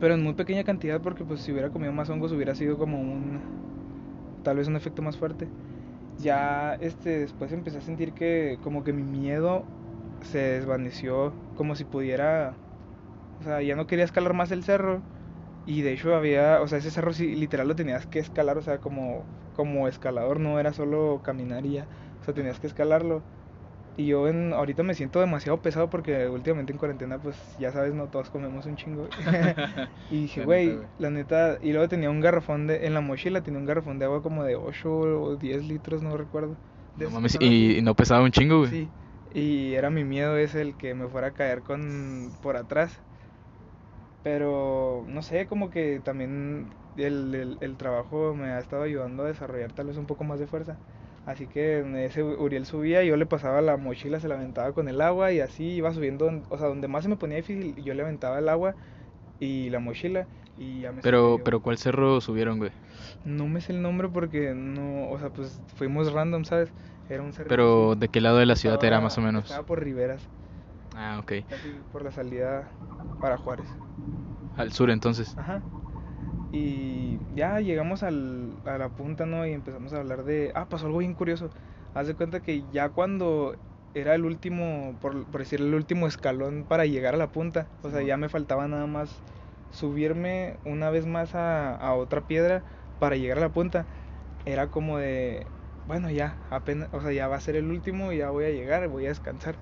Pero 0.00 0.14
en 0.14 0.22
muy 0.22 0.34
pequeña 0.34 0.64
cantidad 0.64 1.00
porque 1.00 1.24
pues 1.24 1.40
si 1.42 1.52
hubiera 1.52 1.70
comido 1.70 1.92
más 1.92 2.08
hongos 2.10 2.32
hubiera 2.32 2.54
sido 2.54 2.76
como 2.78 3.00
un 3.00 3.40
tal 4.44 4.56
vez 4.56 4.68
un 4.68 4.76
efecto 4.76 5.02
más 5.02 5.16
fuerte. 5.16 5.48
Ya 6.18 6.74
este 6.80 7.20
después 7.20 7.52
empecé 7.52 7.78
a 7.78 7.82
sentir 7.82 8.14
que 8.14 8.58
como 8.62 8.84
que 8.84 8.92
mi 8.92 9.02
miedo 9.04 9.64
se 10.22 10.38
desvaneció 10.38 11.34
como 11.56 11.74
si 11.76 11.84
pudiera 11.84 12.58
o 13.40 13.44
sea, 13.44 13.62
ya 13.62 13.76
no 13.76 13.86
quería 13.86 14.04
escalar 14.04 14.34
más 14.34 14.50
el 14.52 14.64
cerro 14.64 15.02
y 15.66 15.82
de 15.82 15.92
hecho 15.94 16.14
había, 16.16 16.60
o 16.62 16.68
sea, 16.68 16.78
ese 16.78 16.90
cerro 16.90 17.12
literal 17.18 17.68
lo 17.68 17.76
tenías 17.76 18.06
que 18.06 18.18
escalar, 18.20 18.58
o 18.58 18.62
sea, 18.62 18.78
como 18.80 19.26
como 19.54 19.88
escalador 19.88 20.40
no 20.40 20.60
era 20.60 20.72
solo 20.72 21.22
caminar 21.24 21.66
y 21.66 21.72
ya, 21.74 21.88
o 22.20 22.24
sea, 22.24 22.34
tenías 22.34 22.60
que 22.60 22.66
escalarlo. 22.68 23.24
Y 23.96 24.06
yo 24.06 24.26
en, 24.26 24.54
ahorita 24.54 24.82
me 24.82 24.94
siento 24.94 25.20
demasiado 25.20 25.60
pesado 25.60 25.90
porque 25.90 26.26
últimamente 26.28 26.72
en 26.72 26.78
cuarentena, 26.78 27.18
pues 27.18 27.36
ya 27.58 27.72
sabes, 27.72 27.92
no 27.92 28.08
todos 28.08 28.30
comemos 28.30 28.64
un 28.64 28.76
chingo. 28.76 29.06
y 30.10 30.22
dije, 30.22 30.44
güey, 30.44 30.78
la 30.98 31.10
neta. 31.10 31.58
Y 31.62 31.72
luego 31.72 31.88
tenía 31.88 32.08
un 32.08 32.20
garrafón 32.20 32.66
de, 32.66 32.86
en 32.86 32.94
la 32.94 33.02
mochila 33.02 33.42
tenía 33.42 33.60
un 33.60 33.66
garrafón 33.66 33.98
de 33.98 34.06
agua 34.06 34.22
como 34.22 34.44
de 34.44 34.56
8 34.56 34.90
o 34.90 35.36
10 35.36 35.64
litros, 35.66 36.02
no 36.02 36.16
recuerdo. 36.16 36.56
No 36.96 37.10
mames, 37.10 37.36
y, 37.40 37.82
no 37.82 37.94
pesaba 37.94 38.22
un 38.22 38.30
chingo, 38.30 38.58
güey. 38.58 38.70
Sí, 38.70 38.88
y 39.34 39.74
era 39.74 39.90
mi 39.90 40.04
miedo 40.04 40.38
ese 40.38 40.62
el 40.62 40.74
que 40.74 40.94
me 40.94 41.08
fuera 41.08 41.28
a 41.28 41.32
caer 41.32 41.62
con 41.62 42.32
por 42.40 42.56
atrás. 42.56 42.98
Pero 44.22 45.04
no 45.08 45.20
sé, 45.22 45.46
como 45.46 45.68
que 45.70 46.00
también 46.00 46.74
el, 46.96 47.34
el, 47.34 47.58
el 47.60 47.76
trabajo 47.76 48.34
me 48.34 48.52
ha 48.52 48.58
estado 48.58 48.82
ayudando 48.84 49.24
a 49.24 49.26
desarrollar 49.26 49.72
tal 49.72 49.88
vez 49.88 49.96
un 49.96 50.06
poco 50.06 50.24
más 50.24 50.38
de 50.38 50.46
fuerza. 50.46 50.78
Así 51.24 51.48
que 51.48 51.78
en 51.80 51.96
ese 51.96 52.22
Uriel 52.24 52.66
subía, 52.66 53.04
yo 53.04 53.16
le 53.16 53.26
pasaba 53.26 53.62
la 53.62 53.76
mochila, 53.76 54.20
se 54.20 54.28
la 54.28 54.34
aventaba 54.36 54.72
con 54.74 54.88
el 54.88 55.00
agua 55.00 55.32
y 55.32 55.40
así 55.40 55.64
iba 55.76 55.92
subiendo, 55.94 56.28
o 56.48 56.58
sea, 56.58 56.66
donde 56.68 56.88
más 56.88 57.04
se 57.04 57.08
me 57.10 57.16
ponía 57.16 57.36
difícil, 57.38 57.76
yo 57.84 57.94
le 57.94 58.02
aventaba 58.02 58.38
el 58.40 58.48
agua 58.48 58.76
y 59.38 59.70
la 59.70 59.80
mochila 59.80 60.28
y 60.56 60.80
ya 60.82 60.92
me 60.92 61.02
Pero, 61.02 61.60
¿cuál 61.62 61.78
cerro 61.78 62.20
subieron, 62.20 62.58
güey? 62.58 62.72
No 63.24 63.46
me 63.48 63.60
sé 63.60 63.72
el 63.72 63.82
nombre 63.82 64.08
porque 64.08 64.54
no, 64.54 65.08
o 65.10 65.18
sea, 65.18 65.30
pues 65.30 65.60
fuimos 65.74 66.12
random, 66.12 66.44
¿sabes? 66.44 66.74
Era 67.08 67.22
un 67.22 67.32
cerrito 67.32 67.64
Pero, 67.64 67.66
así. 67.66 67.96
¿de 67.96 68.08
qué 68.08 68.20
lado 68.20 68.38
de 68.38 68.46
la 68.46 68.56
ciudad 68.56 68.82
era 68.84 69.00
más 69.00 69.18
o 69.18 69.20
menos? 69.20 69.44
Estaba 69.44 69.66
por 69.66 69.82
Riveras, 69.82 70.30
Ah, 70.94 71.18
ok. 71.18 71.32
casi 71.46 71.82
por 71.90 72.02
la 72.02 72.10
salida 72.10 72.76
para 73.20 73.38
Juárez. 73.38 73.68
Al 74.56 74.72
sur, 74.72 74.90
entonces. 74.90 75.36
Ajá. 75.36 75.62
Y 76.52 77.18
ya 77.34 77.60
llegamos 77.60 78.02
al, 78.02 78.50
a 78.66 78.76
la 78.78 78.90
punta, 78.90 79.24
¿no? 79.26 79.46
Y 79.46 79.52
empezamos 79.52 79.92
a 79.94 79.98
hablar 79.98 80.24
de... 80.24 80.52
Ah, 80.54 80.66
pasó 80.68 80.86
algo 80.86 80.98
bien 80.98 81.14
curioso. 81.14 81.50
Haz 81.94 82.06
de 82.06 82.14
cuenta 82.14 82.40
que 82.40 82.62
ya 82.72 82.90
cuando 82.90 83.56
era 83.94 84.14
el 84.14 84.24
último, 84.24 84.94
por, 85.00 85.24
por 85.26 85.40
decir, 85.40 85.60
el 85.60 85.74
último 85.74 86.06
escalón 86.06 86.64
para 86.68 86.86
llegar 86.86 87.14
a 87.14 87.18
la 87.18 87.32
punta, 87.32 87.66
o 87.82 87.90
sea, 87.90 88.02
ya 88.02 88.16
me 88.16 88.28
faltaba 88.28 88.68
nada 88.68 88.86
más 88.86 89.22
subirme 89.70 90.56
una 90.64 90.90
vez 90.90 91.06
más 91.06 91.34
a, 91.34 91.74
a 91.74 91.94
otra 91.94 92.26
piedra 92.26 92.62
para 92.98 93.16
llegar 93.16 93.38
a 93.38 93.42
la 93.42 93.52
punta. 93.52 93.86
Era 94.44 94.68
como 94.68 94.98
de, 94.98 95.46
bueno, 95.86 96.10
ya, 96.10 96.36
apenas, 96.50 96.88
o 96.92 97.00
sea, 97.00 97.12
ya 97.12 97.28
va 97.28 97.36
a 97.36 97.40
ser 97.40 97.56
el 97.56 97.70
último, 97.70 98.12
ya 98.12 98.30
voy 98.30 98.44
a 98.44 98.50
llegar, 98.50 98.86
voy 98.88 99.06
a 99.06 99.10
descansar. 99.10 99.56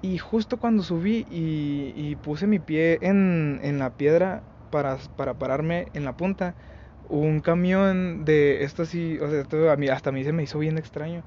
Y 0.00 0.18
justo 0.18 0.58
cuando 0.58 0.82
subí 0.82 1.26
y, 1.28 1.92
y 1.96 2.16
puse 2.16 2.46
mi 2.46 2.58
pie 2.60 2.98
en, 3.02 3.60
en 3.62 3.78
la 3.78 3.96
piedra 3.96 4.42
para, 4.70 4.98
para 5.16 5.34
pararme 5.34 5.88
en 5.94 6.04
la 6.04 6.16
punta, 6.16 6.54
un 7.08 7.40
camión 7.40 8.24
de 8.24 8.64
esto 8.64 8.84
sí, 8.86 9.18
o 9.20 9.28
sea, 9.30 9.40
esto 9.40 9.70
a 9.70 9.76
mí, 9.76 9.88
hasta 9.88 10.10
a 10.10 10.12
mí 10.12 10.24
se 10.24 10.32
me 10.32 10.42
hizo 10.42 10.58
bien 10.58 10.78
extraño. 10.78 11.24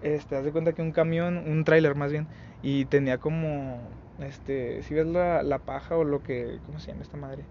Este, 0.00 0.36
haz 0.36 0.44
de 0.44 0.52
cuenta 0.52 0.72
que 0.72 0.82
un 0.82 0.92
camión, 0.92 1.38
un 1.38 1.64
tráiler 1.64 1.94
más 1.94 2.10
bien, 2.10 2.28
y 2.60 2.86
tenía 2.86 3.18
como, 3.18 3.80
este, 4.18 4.82
si 4.82 4.94
ves 4.94 5.06
la, 5.06 5.42
la 5.42 5.60
paja 5.60 5.96
o 5.96 6.04
lo 6.04 6.22
que, 6.22 6.60
¿cómo 6.66 6.80
se 6.80 6.88
llama 6.90 7.02
esta 7.02 7.16
madre? 7.16 7.44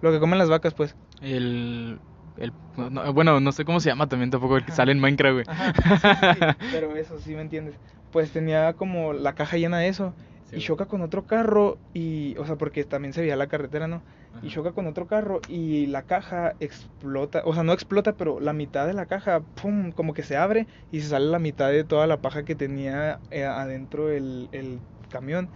Lo 0.00 0.10
que 0.12 0.18
comen 0.20 0.38
las 0.38 0.48
vacas, 0.48 0.74
pues. 0.74 0.96
El... 1.20 2.00
el 2.36 2.52
no, 2.76 3.12
bueno, 3.12 3.40
no 3.40 3.52
sé 3.52 3.64
cómo 3.64 3.80
se 3.80 3.90
llama 3.90 4.08
también 4.08 4.30
tampoco, 4.30 4.56
el 4.56 4.64
que 4.64 4.72
sale 4.72 4.92
en 4.92 5.00
Minecraft, 5.00 5.34
güey. 5.34 5.44
Ajá, 5.46 5.74
sí, 5.74 5.96
sí, 5.96 6.16
sí, 6.32 6.48
pero 6.70 6.96
eso 6.96 7.18
sí 7.18 7.34
me 7.34 7.42
entiendes. 7.42 7.74
Pues 8.10 8.32
tenía 8.32 8.72
como 8.74 9.12
la 9.12 9.34
caja 9.34 9.56
llena 9.58 9.78
de 9.78 9.88
eso. 9.88 10.14
Sí, 10.50 10.56
y 10.58 10.60
choca 10.62 10.86
con 10.86 11.02
otro 11.02 11.26
carro 11.26 11.80
y, 11.92 12.36
o 12.38 12.44
sea, 12.46 12.56
porque 12.56 12.84
también 12.84 13.12
se 13.12 13.20
veía 13.22 13.36
la 13.36 13.48
carretera, 13.48 13.86
¿no? 13.88 14.04
Y 14.40 14.48
choca 14.50 14.72
con 14.72 14.86
otro 14.86 15.06
carro 15.06 15.44
y 15.46 15.86
la 15.86 16.06
caja 16.06 16.56
explota, 16.60 17.42
o 17.44 17.54
sea, 17.54 17.62
no 17.62 17.72
explota, 17.72 18.16
pero 18.16 18.40
la 18.40 18.52
mitad 18.54 18.86
de 18.86 18.94
la 18.94 19.06
caja, 19.06 19.44
pum, 19.54 19.92
como 19.92 20.14
que 20.14 20.22
se 20.22 20.36
abre 20.36 20.66
y 20.90 21.00
se 21.02 21.08
sale 21.08 21.26
la 21.26 21.38
mitad 21.38 21.70
de 21.70 21.84
toda 21.84 22.06
la 22.06 22.20
paja 22.22 22.44
que 22.44 22.56
tenía 22.56 23.22
eh, 23.30 23.44
adentro 23.44 24.10
el, 24.10 24.48
el 24.52 24.82
camión. 25.08 25.50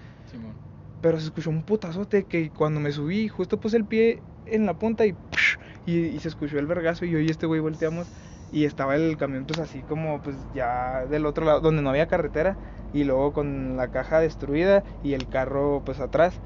Pero 1.00 1.18
se 1.20 1.26
escuchó 1.26 1.50
un 1.50 1.64
putazote 1.64 2.26
que 2.26 2.52
cuando 2.52 2.80
me 2.80 2.92
subí, 2.92 3.28
justo 3.28 3.60
puse 3.60 3.76
el 3.76 3.86
pie 3.86 4.24
en 4.46 4.66
la 4.66 4.78
punta 4.78 5.04
y, 5.06 5.12
¡push! 5.14 5.56
y, 5.84 5.98
y 6.06 6.20
se 6.20 6.28
escuchó 6.28 6.58
el 6.58 6.66
vergazo 6.66 7.04
y 7.04 7.10
yo 7.10 7.18
y 7.20 7.26
este 7.30 7.46
güey 7.46 7.60
volteamos 7.60 8.10
y 8.54 8.64
estaba 8.66 8.96
el 8.96 9.16
camión 9.16 9.46
pues 9.46 9.58
así 9.58 9.82
como 9.84 10.20
pues 10.22 10.50
ya 10.52 11.06
del 11.06 11.26
otro 11.26 11.44
lado 11.46 11.60
donde 11.60 11.82
no 11.82 11.90
había 11.90 12.06
carretera 12.08 12.58
y 12.92 13.04
luego 13.04 13.32
con 13.32 13.76
la 13.76 13.88
caja 13.90 14.20
destruida 14.20 14.84
y 15.02 15.14
el 15.14 15.28
carro 15.28 15.82
pues 15.84 16.00
atrás. 16.00 16.40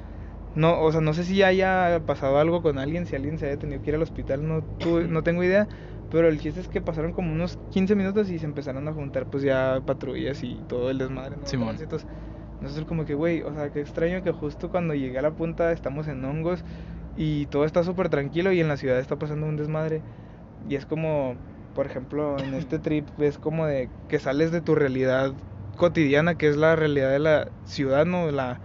No, 0.54 0.80
o 0.82 0.90
sea, 0.92 1.00
no 1.00 1.14
sé 1.14 1.24
si 1.24 1.42
haya 1.42 2.02
pasado 2.06 2.38
algo 2.38 2.62
con 2.62 2.78
alguien, 2.78 3.06
si 3.06 3.14
alguien 3.16 3.38
se 3.38 3.46
haya 3.46 3.58
tenido 3.58 3.80
que 3.82 3.90
ir 3.90 3.96
al 3.96 4.02
hospital, 4.02 4.46
no, 4.48 4.62
tuve- 4.78 5.06
no 5.08 5.22
tengo 5.22 5.44
idea. 5.44 5.68
Pero 6.08 6.28
el 6.28 6.40
chiste 6.40 6.60
es 6.60 6.68
que 6.68 6.80
pasaron 6.80 7.12
como 7.12 7.32
unos 7.32 7.58
15 7.68 7.94
minutos 7.94 8.30
y 8.30 8.38
se 8.38 8.46
empezaron 8.46 8.88
a 8.88 8.92
juntar 8.94 9.26
pues 9.26 9.42
ya 9.44 9.82
patrullas 9.84 10.42
y 10.42 10.64
todo 10.66 10.90
el 10.90 10.98
desmadre, 10.98 11.36
¿no? 11.36 11.46
Simón. 11.46 11.76
Entonces 12.60 12.84
como 12.86 13.04
que, 13.04 13.14
güey, 13.14 13.42
o 13.42 13.52
sea, 13.54 13.70
qué 13.70 13.80
extraño 13.80 14.22
que 14.22 14.32
justo 14.32 14.70
cuando 14.70 14.94
llegué 14.94 15.18
a 15.18 15.22
la 15.22 15.32
punta 15.32 15.72
estamos 15.72 16.08
en 16.08 16.24
hongos 16.24 16.64
y 17.14 17.46
todo 17.48 17.64
está 17.64 17.84
súper 17.84 18.08
tranquilo 18.08 18.52
y 18.52 18.60
en 18.60 18.68
la 18.68 18.76
ciudad 18.76 18.98
está 18.98 19.16
pasando 19.16 19.46
un 19.46 19.56
desmadre. 19.56 20.04
Y 20.60 20.76
es 20.76 20.86
como, 20.86 21.38
por 21.78 21.86
ejemplo, 21.86 22.36
en 22.40 22.54
este 22.54 22.80
trip 22.80 23.08
es 23.20 23.38
como 23.38 23.64
de 23.64 23.88
que 24.08 24.18
sales 24.18 24.50
de 24.50 24.60
tu 24.60 24.74
realidad 24.74 25.32
cotidiana, 25.76 26.34
que 26.34 26.48
es 26.48 26.56
la 26.56 26.74
realidad 26.74 27.12
de 27.12 27.20
la 27.20 27.52
ciudad, 27.62 28.04
¿no? 28.04 28.32
La, 28.32 28.60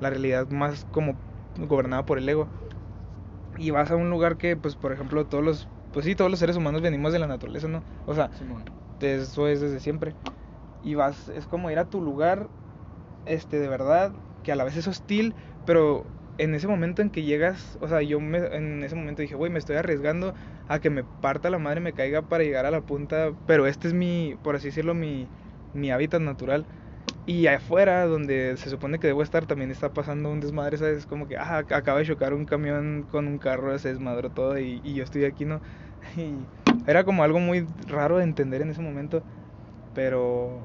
la 0.00 0.10
realidad 0.10 0.48
más 0.48 0.84
como 0.86 1.16
gobernada 1.56 2.04
por 2.04 2.18
el 2.18 2.28
ego. 2.28 2.48
Y 3.56 3.70
vas 3.70 3.92
a 3.92 3.94
un 3.94 4.10
lugar 4.10 4.36
que, 4.36 4.56
pues, 4.56 4.74
por 4.74 4.92
ejemplo, 4.92 5.24
todos 5.26 5.44
los, 5.44 5.68
pues 5.92 6.04
sí, 6.04 6.16
todos 6.16 6.28
los 6.28 6.40
seres 6.40 6.56
humanos 6.56 6.82
venimos 6.82 7.12
de 7.12 7.20
la 7.20 7.28
naturaleza, 7.28 7.68
¿no? 7.68 7.84
O 8.04 8.16
sea, 8.16 8.32
eso 8.98 9.46
es 9.46 9.60
desde 9.60 9.78
siempre. 9.78 10.16
Y 10.82 10.96
vas, 10.96 11.28
es 11.28 11.46
como 11.46 11.70
ir 11.70 11.78
a 11.78 11.88
tu 11.88 12.00
lugar, 12.00 12.50
este, 13.26 13.60
de 13.60 13.68
verdad, 13.68 14.12
que 14.42 14.50
a 14.50 14.56
la 14.56 14.64
vez 14.64 14.76
es 14.76 14.88
hostil, 14.88 15.36
pero 15.64 16.04
en 16.42 16.54
ese 16.54 16.68
momento 16.68 17.02
en 17.02 17.10
que 17.10 17.22
llegas, 17.22 17.78
o 17.80 17.88
sea, 17.88 18.02
yo 18.02 18.20
me, 18.20 18.38
en 18.38 18.82
ese 18.82 18.94
momento 18.94 19.22
dije, 19.22 19.34
güey, 19.34 19.50
me 19.52 19.58
estoy 19.58 19.76
arriesgando 19.76 20.34
a 20.68 20.80
que 20.80 20.90
me 20.90 21.04
parta 21.04 21.50
la 21.50 21.58
madre, 21.58 21.80
me 21.80 21.92
caiga 21.92 22.22
para 22.22 22.44
llegar 22.44 22.66
a 22.66 22.70
la 22.70 22.80
punta, 22.80 23.32
pero 23.46 23.66
este 23.66 23.88
es 23.88 23.94
mi, 23.94 24.36
por 24.42 24.56
así 24.56 24.68
decirlo, 24.68 24.94
mi, 24.94 25.28
mi 25.74 25.90
hábitat 25.90 26.22
natural. 26.22 26.66
Y 27.26 27.46
afuera, 27.46 28.06
donde 28.06 28.56
se 28.56 28.70
supone 28.70 28.98
que 28.98 29.06
debo 29.06 29.22
estar, 29.22 29.46
también 29.46 29.70
está 29.70 29.92
pasando 29.92 30.30
un 30.30 30.40
desmadre, 30.40 30.78
¿sabes? 30.78 31.06
Como 31.06 31.28
que, 31.28 31.36
ah, 31.36 31.58
acaba 31.58 31.98
de 32.00 32.06
chocar 32.06 32.34
un 32.34 32.46
camión 32.46 33.06
con 33.10 33.26
un 33.28 33.38
carro, 33.38 33.78
se 33.78 33.90
desmadró 33.90 34.30
todo 34.30 34.58
y, 34.58 34.80
y 34.84 34.94
yo 34.94 35.04
estoy 35.04 35.24
aquí, 35.24 35.44
¿no? 35.44 35.60
Y 36.16 36.48
era 36.86 37.04
como 37.04 37.22
algo 37.22 37.38
muy 37.40 37.66
raro 37.86 38.18
de 38.18 38.24
entender 38.24 38.62
en 38.62 38.70
ese 38.70 38.80
momento. 38.82 39.22
Pero, 39.94 40.60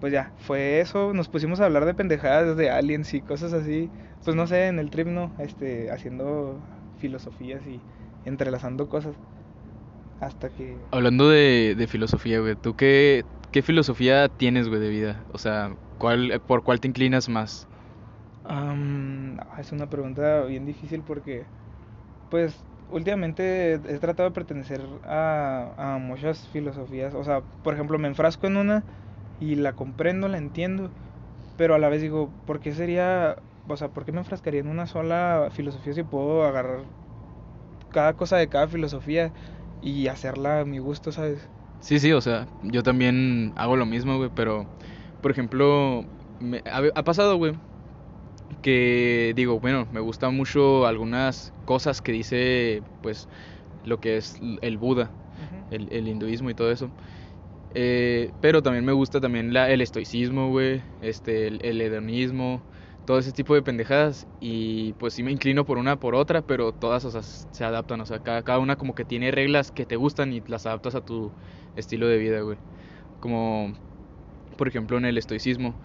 pues 0.00 0.12
ya, 0.12 0.32
fue 0.38 0.80
eso. 0.80 1.12
Nos 1.14 1.28
pusimos 1.28 1.60
a 1.60 1.64
hablar 1.66 1.84
de 1.84 1.94
pendejadas 1.94 2.56
de 2.56 2.70
aliens 2.70 3.14
y 3.14 3.22
cosas 3.22 3.52
así. 3.52 3.90
Pues 4.24 4.36
no 4.36 4.46
sé, 4.46 4.66
en 4.68 4.78
el 4.78 4.90
trip, 4.90 5.06
¿no? 5.08 5.34
Este, 5.38 5.90
haciendo 5.90 6.64
filosofías 6.96 7.66
y 7.66 7.84
entrelazando 8.24 8.88
cosas. 8.88 9.16
Hasta 10.18 10.50
que... 10.50 10.88
Hablando 10.90 11.28
de, 11.30 11.74
de 11.76 11.86
filosofía, 11.88 12.40
güey, 12.40 12.54
¿tú 12.56 12.74
qué, 12.76 13.24
qué 13.50 13.62
filosofía 13.62 14.28
tienes, 14.28 14.68
güey, 14.68 14.80
de 14.80 14.90
vida? 14.90 15.24
O 15.32 15.38
sea, 15.38 15.76
¿cuál, 15.98 16.40
¿por 16.46 16.62
cuál 16.62 16.80
te 16.80 16.88
inclinas 16.88 17.28
más? 17.28 17.66
Ah, 18.44 18.74
es 19.58 19.72
una 19.72 19.88
pregunta 19.88 20.42
bien 20.44 20.64
difícil 20.66 21.04
porque, 21.04 21.48
pues, 22.28 22.66
últimamente 22.88 23.74
he 23.74 23.98
tratado 24.00 24.30
de 24.30 24.34
pertenecer 24.34 24.82
a, 25.04 25.74
a 25.96 25.98
muchas 25.98 26.48
filosofías. 26.48 27.14
O 27.14 27.24
sea, 27.24 27.42
por 27.62 27.74
ejemplo, 27.74 27.98
me 27.98 28.08
enfrasco 28.08 28.46
en 28.48 28.56
una 28.58 28.86
y 29.38 29.56
la 29.56 29.74
comprendo, 29.74 30.28
la 30.28 30.38
entiendo, 30.38 30.92
pero 31.56 31.74
a 31.76 31.78
la 31.80 31.88
vez 31.90 32.02
digo, 32.02 32.34
¿por 32.44 32.60
qué 32.60 32.74
sería, 32.74 33.42
o 33.68 33.76
sea, 33.76 33.88
por 33.88 34.04
qué 34.04 34.12
me 34.12 34.18
enfrascaría 34.18 34.60
en 34.60 34.68
una 34.68 34.86
sola 34.86 35.48
filosofía 35.52 35.92
si 35.94 36.02
puedo 36.02 36.44
agarrar 36.44 36.84
cada 37.90 38.14
cosa 38.14 38.36
de 38.36 38.48
cada 38.48 38.68
filosofía 38.68 39.32
y 39.80 40.06
hacerla 40.08 40.60
a 40.60 40.64
mi 40.64 40.78
gusto, 40.78 41.12
¿sabes? 41.12 41.48
Sí, 41.80 41.98
sí, 41.98 42.12
o 42.12 42.20
sea, 42.20 42.46
yo 42.62 42.82
también 42.82 43.52
hago 43.56 43.76
lo 43.76 43.86
mismo, 43.86 44.16
güey, 44.16 44.30
pero, 44.34 44.68
por 45.20 45.30
ejemplo, 45.32 46.04
me, 46.38 46.62
ha, 46.64 46.82
ha 46.94 47.02
pasado, 47.02 47.36
güey, 47.36 47.54
que 48.60 49.32
digo, 49.34 49.60
bueno, 49.60 49.88
me 49.90 50.00
gustan 50.00 50.36
mucho 50.36 50.86
algunas 50.86 51.52
cosas 51.64 52.00
que 52.00 52.12
dice, 52.12 52.82
pues, 53.00 53.28
lo 53.84 53.98
que 54.00 54.16
es 54.16 54.38
el 54.60 54.78
Buda, 54.78 55.12
el, 55.70 55.88
el 55.92 56.08
hinduismo 56.08 56.50
y 56.50 56.54
todo 56.54 56.70
eso. 56.70 56.90
Eh, 57.74 58.32
pero 58.40 58.62
también 58.62 58.84
me 58.84 58.92
gusta 58.92 59.20
también 59.20 59.52
la, 59.52 59.70
el 59.70 59.80
estoicismo, 59.80 60.50
güey, 60.50 60.82
este, 61.00 61.46
el, 61.48 61.60
el 61.62 61.80
hedonismo, 61.80 62.62
todo 63.04 63.18
ese 63.18 63.32
tipo 63.32 63.54
de 63.54 63.62
pendejadas. 63.62 64.26
Y 64.40 64.94
pues 64.94 65.14
sí 65.14 65.22
me 65.22 65.32
inclino 65.32 65.64
por 65.64 65.78
una 65.78 65.98
por 65.98 66.14
otra, 66.14 66.42
pero 66.42 66.72
todas, 66.72 67.04
o 67.04 67.10
sea, 67.10 67.22
se 67.22 67.64
adaptan. 67.64 68.00
O 68.00 68.06
sea, 68.06 68.20
cada, 68.20 68.42
cada 68.42 68.58
una 68.58 68.76
como 68.76 68.94
que 68.94 69.04
tiene 69.04 69.30
reglas 69.30 69.70
que 69.72 69.86
te 69.86 69.96
gustan 69.96 70.32
y 70.32 70.42
las 70.46 70.66
adaptas 70.66 70.94
a 70.94 71.02
tu 71.02 71.34
estilo 71.76 72.08
de 72.08 72.18
vida, 72.18 72.40
güey. 72.40 72.58
Como, 73.20 73.74
por 74.56 74.68
ejemplo, 74.68 74.98
en 74.98 75.04
el 75.06 75.18
estoicismo, 75.18 75.76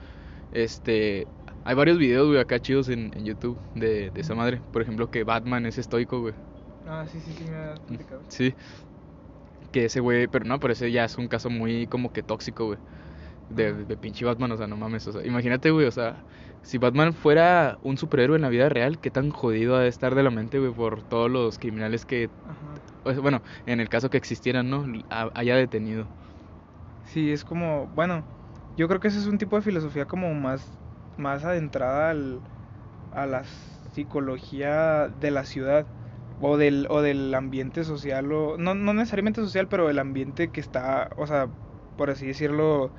este, 0.51 1.27
hay 1.63 1.75
varios 1.75 1.97
videos, 1.97 2.27
güey, 2.27 2.39
acá 2.39 2.59
chidos 2.59 2.89
en, 2.89 3.11
en 3.15 3.25
YouTube 3.25 3.59
de, 3.73 4.11
de 4.11 4.21
esa 4.21 4.35
madre. 4.35 4.61
Por 4.71 4.81
ejemplo, 4.81 5.09
que 5.09 5.23
Batman 5.23 5.65
es 5.65 5.77
estoico, 5.77 6.21
güey. 6.21 6.35
Ah, 6.85 7.05
sí, 7.11 7.19
sí, 7.19 7.33
sí, 7.33 7.43
me 7.45 7.55
ha. 7.57 7.75
Sí. 8.29 8.55
Que 9.71 9.85
ese 9.85 9.99
güey, 9.99 10.27
pero 10.27 10.45
no, 10.45 10.59
pero 10.59 10.73
ese 10.73 10.91
ya 10.91 11.05
es 11.05 11.17
un 11.17 11.27
caso 11.27 11.49
muy 11.49 11.87
como 11.87 12.11
que 12.11 12.23
tóxico, 12.23 12.65
güey. 12.67 12.79
De, 13.49 13.85
de 13.85 13.97
pinche 13.97 14.25
Batman, 14.25 14.51
o 14.51 14.57
sea, 14.57 14.67
no 14.67 14.75
mames, 14.77 15.07
o 15.07 15.13
sea, 15.13 15.25
imagínate, 15.25 15.71
güey, 15.71 15.85
o 15.87 15.91
sea, 15.91 16.25
si 16.61 16.77
Batman 16.77 17.13
fuera 17.13 17.77
un 17.81 17.97
superhéroe 17.97 18.35
en 18.35 18.41
la 18.41 18.49
vida 18.49 18.67
real, 18.69 18.99
qué 18.99 19.09
tan 19.09 19.29
jodido 19.31 19.75
ha 19.77 19.81
de 19.81 19.87
estar 19.89 20.15
de 20.15 20.23
la 20.23 20.31
mente, 20.31 20.59
güey, 20.59 20.73
por 20.73 21.03
todos 21.03 21.31
los 21.31 21.57
criminales 21.57 22.05
que, 22.05 22.31
sea, 23.05 23.19
bueno, 23.21 23.43
en 23.65 23.79
el 23.79 23.89
caso 23.89 24.09
que 24.09 24.17
existieran, 24.17 24.69
¿no? 24.69 24.85
Ha- 25.09 25.31
haya 25.35 25.55
detenido. 25.55 26.11
Sí, 27.03 27.31
es 27.31 27.43
como, 27.45 27.87
bueno, 27.87 28.29
yo 28.75 28.87
creo 28.87 28.99
que 28.99 29.07
ese 29.07 29.19
es 29.19 29.27
un 29.27 29.37
tipo 29.37 29.55
de 29.55 29.61
filosofía 29.61 30.05
como 30.07 30.33
más, 30.33 30.79
más 31.15 31.43
adentrada 31.45 32.09
al, 32.09 32.43
a 33.11 33.25
la 33.27 33.45
psicología 33.45 35.09
de 35.09 35.31
la 35.31 35.45
ciudad 35.45 35.91
o 36.39 36.57
del, 36.57 36.87
o 36.89 37.01
del 37.01 37.33
ambiente 37.35 37.83
social, 37.85 38.31
o 38.33 38.57
no, 38.57 38.75
no 38.75 38.93
necesariamente 38.93 39.41
social, 39.41 39.67
pero 39.69 39.89
el 39.89 39.99
ambiente 39.99 40.51
que 40.51 40.61
está, 40.61 41.09
o 41.17 41.27
sea, 41.27 41.53
por 41.95 42.09
así 42.11 42.27
decirlo, 42.27 42.93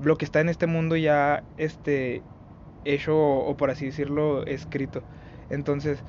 lo 0.00 0.16
que 0.18 0.24
está 0.24 0.40
en 0.40 0.48
este 0.48 0.66
mundo 0.66 0.96
ya 0.96 1.44
este, 1.56 2.24
hecho 2.84 3.16
o, 3.16 3.50
o 3.50 3.56
por 3.56 3.70
así 3.70 3.86
decirlo, 3.86 4.44
escrito. 4.46 5.04
Entonces, 5.50 6.04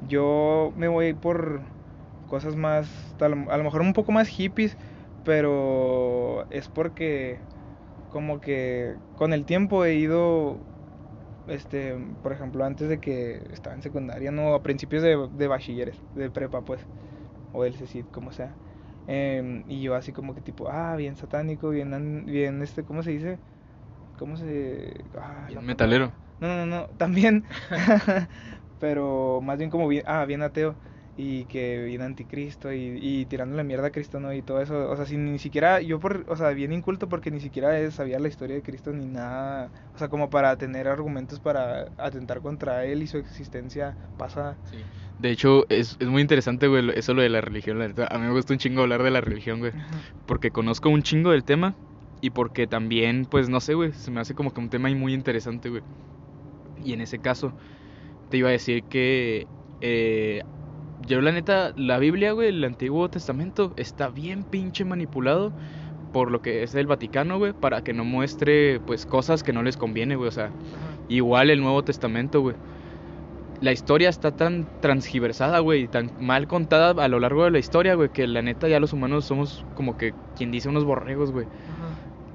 yo 0.00 0.72
me 0.76 0.88
voy 0.88 1.14
por 1.14 1.62
cosas 2.26 2.56
más, 2.56 3.14
lo, 3.20 3.50
a 3.50 3.56
lo 3.58 3.64
mejor 3.64 3.82
un 3.82 3.92
poco 3.92 4.12
más 4.12 4.28
hippies, 4.28 4.78
pero 5.24 6.46
es 6.50 6.68
porque 6.68 7.46
como 8.08 8.40
que 8.40 8.98
con 9.14 9.32
el 9.32 9.46
tiempo 9.46 9.84
he 9.84 9.94
ido, 9.96 10.66
este, 11.46 11.96
por 12.22 12.32
ejemplo, 12.32 12.64
antes 12.64 12.88
de 12.88 13.00
que 13.00 13.46
estaba 13.52 13.74
en 13.76 13.82
secundaria, 13.82 14.30
no, 14.32 14.54
a 14.54 14.62
principios 14.62 15.02
de, 15.02 15.28
de 15.32 15.48
bachilleres, 15.48 16.04
de 16.14 16.30
prepa, 16.30 16.64
pues, 16.64 16.88
o 17.52 17.64
del 17.64 17.76
CECID, 17.76 18.06
como 18.08 18.32
sea. 18.32 18.58
Em, 19.06 19.64
y 19.66 19.82
yo 19.82 19.94
así 19.94 20.12
como 20.12 20.34
que 20.34 20.40
tipo, 20.40 20.68
ah, 20.70 20.96
bien 20.96 21.16
satánico, 21.16 21.70
bien, 21.70 22.24
bien, 22.26 22.62
este, 22.62 22.84
¿cómo 22.84 23.02
se 23.02 23.10
dice? 23.12 23.40
¿Cómo 24.18 24.36
se...? 24.36 25.04
Ah, 25.18 25.46
Bien 25.48 25.64
metalero. 25.64 26.12
No, 26.38 26.48
no, 26.48 26.66
no, 26.66 26.86
también, 26.98 27.46
pero 28.78 29.40
más 29.42 29.58
bien 29.58 29.70
como 29.70 29.88
bien, 29.88 30.04
ah, 30.06 30.24
bien 30.26 30.42
ateo 30.42 30.76
y 31.16 31.46
que 31.46 31.82
bien 31.84 32.02
anticristo 32.02 32.72
y, 32.74 32.98
y 33.00 33.24
tirándole 33.26 33.64
mierda 33.64 33.86
a 33.86 33.90
Cristo, 33.90 34.20
¿no? 34.20 34.34
Y 34.34 34.42
todo 34.42 34.60
eso, 34.60 34.90
o 34.90 34.96
sea, 34.96 35.06
sin 35.06 35.32
ni 35.32 35.38
siquiera, 35.38 35.80
yo 35.80 35.98
por, 35.98 36.26
o 36.28 36.36
sea, 36.36 36.50
bien 36.50 36.72
inculto 36.74 37.08
porque 37.08 37.30
ni 37.30 37.40
siquiera 37.40 37.78
eh, 37.80 37.90
sabía 37.90 38.18
la 38.18 38.28
historia 38.28 38.54
de 38.56 38.62
Cristo 38.62 38.92
ni 38.92 39.06
nada, 39.06 39.72
o 39.94 39.98
sea, 39.98 40.08
como 40.08 40.28
para 40.28 40.58
tener 40.58 40.88
argumentos 40.88 41.40
para 41.40 41.90
atentar 41.96 42.42
contra 42.42 42.84
él 42.84 43.02
y 43.02 43.06
su 43.06 43.16
existencia 43.16 43.96
pasada. 44.18 44.58
Sí. 44.64 44.86
De 45.18 45.30
hecho, 45.30 45.64
es, 45.70 45.96
es 45.98 46.08
muy 46.08 46.20
interesante, 46.20 46.68
güey, 46.68 46.90
eso 46.94 47.14
lo 47.14 47.22
de 47.22 47.28
la 47.30 47.40
religión, 47.40 47.78
la 47.78 47.88
neta. 47.88 48.06
A 48.10 48.18
mí 48.18 48.26
me 48.26 48.32
gusta 48.32 48.52
un 48.52 48.58
chingo 48.58 48.82
hablar 48.82 49.02
de 49.02 49.10
la 49.10 49.20
religión, 49.20 49.60
güey. 49.60 49.72
Porque 50.26 50.50
conozco 50.50 50.90
un 50.90 51.02
chingo 51.02 51.30
del 51.30 51.44
tema 51.44 51.74
y 52.20 52.30
porque 52.30 52.66
también, 52.66 53.26
pues, 53.30 53.48
no 53.48 53.60
sé, 53.60 53.74
güey, 53.74 53.92
se 53.92 54.10
me 54.10 54.20
hace 54.20 54.34
como 54.34 54.52
que 54.52 54.60
un 54.60 54.68
tema 54.68 54.90
muy 54.90 55.14
interesante, 55.14 55.70
güey. 55.70 55.82
Y 56.84 56.92
en 56.92 57.00
ese 57.00 57.18
caso, 57.18 57.52
te 58.30 58.36
iba 58.36 58.48
a 58.48 58.52
decir 58.52 58.84
que 58.84 59.46
eh, 59.80 60.42
yo 61.06 61.20
la 61.20 61.32
neta, 61.32 61.72
la 61.76 61.98
Biblia, 61.98 62.32
güey, 62.32 62.48
el 62.48 62.64
Antiguo 62.64 63.08
Testamento, 63.08 63.72
está 63.76 64.08
bien 64.08 64.44
pinche 64.44 64.84
manipulado 64.84 65.52
por 66.12 66.30
lo 66.30 66.40
que 66.40 66.62
es 66.62 66.74
el 66.74 66.86
Vaticano, 66.86 67.38
güey, 67.38 67.52
para 67.52 67.82
que 67.82 67.92
no 67.92 68.04
muestre, 68.04 68.80
pues, 68.80 69.06
cosas 69.06 69.42
que 69.42 69.52
no 69.52 69.62
les 69.62 69.76
conviene, 69.76 70.16
güey, 70.16 70.28
o 70.28 70.32
sea, 70.32 70.52
igual 71.08 71.50
el 71.50 71.60
Nuevo 71.60 71.84
Testamento, 71.84 72.40
güey. 72.40 72.56
La 73.60 73.72
historia 73.72 74.08
está 74.08 74.30
tan 74.30 74.66
transgiversada, 74.80 75.60
güey, 75.60 75.88
tan 75.88 76.10
mal 76.18 76.46
contada 76.46 77.02
a 77.02 77.08
lo 77.08 77.20
largo 77.20 77.44
de 77.44 77.50
la 77.50 77.58
historia, 77.58 77.94
güey, 77.94 78.10
que 78.10 78.26
la 78.26 78.42
neta 78.42 78.68
ya 78.68 78.80
los 78.80 78.92
humanos 78.92 79.24
somos 79.24 79.64
como 79.74 79.96
que 79.96 80.12
quien 80.36 80.50
dice 80.50 80.68
unos 80.68 80.84
borregos, 80.84 81.32
güey. 81.32 81.46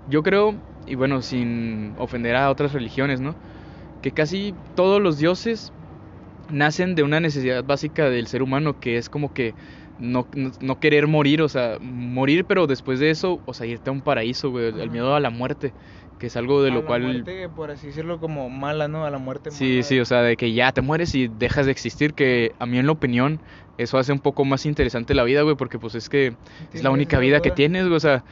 Yo 0.10 0.24
creo, 0.24 0.56
y 0.88 0.96
bueno, 0.96 1.22
sin 1.22 1.94
ofender 2.00 2.36
a 2.36 2.50
otras 2.50 2.74
religiones, 2.74 3.22
¿no? 3.22 3.36
Que 4.02 4.12
casi 4.12 4.56
todos 4.76 5.02
los 5.02 5.20
dioses 5.20 5.72
nacen 6.50 6.96
de 6.96 7.04
una 7.04 7.20
necesidad 7.20 7.64
básica 7.64 8.10
del 8.10 8.28
ser 8.28 8.42
humano, 8.42 8.80
que 8.80 8.98
es 8.98 9.10
como 9.10 9.34
que 9.34 9.54
no, 10.00 10.28
no, 10.60 10.80
querer 10.80 11.08
morir, 11.08 11.42
o 11.44 11.50
sea, 11.50 11.78
morir, 11.80 12.46
pero 12.46 12.66
después 12.66 13.00
de 13.00 13.12
eso, 13.12 13.40
o 13.46 13.54
sea, 13.54 13.68
irte 13.68 13.90
a 13.90 13.94
un 13.94 14.02
paraíso, 14.02 14.50
güey, 14.50 14.68
el 14.68 14.90
miedo 14.90 15.14
a 15.16 15.20
la 15.20 15.30
muerte, 15.30 15.74
que 16.22 16.28
es 16.28 16.38
algo 16.38 16.62
de 16.62 16.70
lo 16.70 16.86
cual... 16.86 17.02
Muerte, 17.02 17.50
por 17.50 17.72
así 17.72 17.88
decirlo, 17.88 18.20
como 18.20 18.48
mala, 18.48 18.88
¿no? 18.88 19.06
A 19.06 19.10
la 19.10 19.18
muerte. 19.18 19.50
Sí, 19.50 19.82
sí, 19.82 20.00
o 20.00 20.06
sea, 20.06 20.22
de 20.22 20.38
que 20.38 20.54
ya 20.54 20.72
te 20.72 20.82
mueres 20.82 21.16
y 21.16 21.28
dejas 21.28 21.66
de 21.66 21.72
existir, 21.72 22.14
que 22.14 22.54
a 22.60 22.68
mí 22.68 22.78
en 22.78 22.86
la 22.86 22.92
opinión 22.92 23.40
eso 23.80 23.98
hace 23.98 24.12
un 24.12 24.20
poco 24.20 24.46
más 24.46 24.68
interesante 24.68 25.16
la 25.16 25.24
vida, 25.24 25.42
güey, 25.42 25.56
porque 25.56 25.80
pues 25.80 25.96
es 25.96 26.10
que 26.10 26.36
es 26.74 26.84
la 26.84 26.92
única 26.92 27.18
vida 27.18 27.42
que 27.42 27.50
tienes, 27.50 27.86
güey, 27.86 27.96
o 27.96 28.00
sea... 28.00 28.24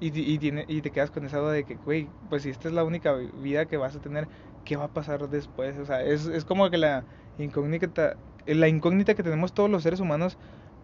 Y, 0.00 0.08
y, 0.08 0.38
tiene, 0.38 0.64
y 0.66 0.80
te 0.80 0.90
quedas 0.90 1.12
con 1.12 1.24
esa 1.24 1.38
duda 1.38 1.52
de 1.52 1.62
que, 1.62 1.76
güey, 1.76 2.08
pues 2.28 2.42
si 2.42 2.50
esta 2.50 2.66
es 2.66 2.74
la 2.74 2.82
única 2.82 3.14
vida 3.14 3.66
que 3.66 3.76
vas 3.76 3.94
a 3.94 4.00
tener, 4.00 4.26
¿qué 4.64 4.74
va 4.74 4.86
a 4.86 4.92
pasar 4.92 5.28
después? 5.28 5.78
O 5.78 5.86
sea, 5.86 6.02
es, 6.02 6.26
es 6.26 6.44
como 6.44 6.68
que 6.68 6.78
la 6.78 7.04
incógnita, 7.38 8.16
la 8.44 8.66
incógnita 8.66 9.14
que 9.14 9.22
tenemos 9.22 9.52
todos 9.52 9.70
los 9.70 9.84
seres 9.84 10.00
humanos, 10.00 10.36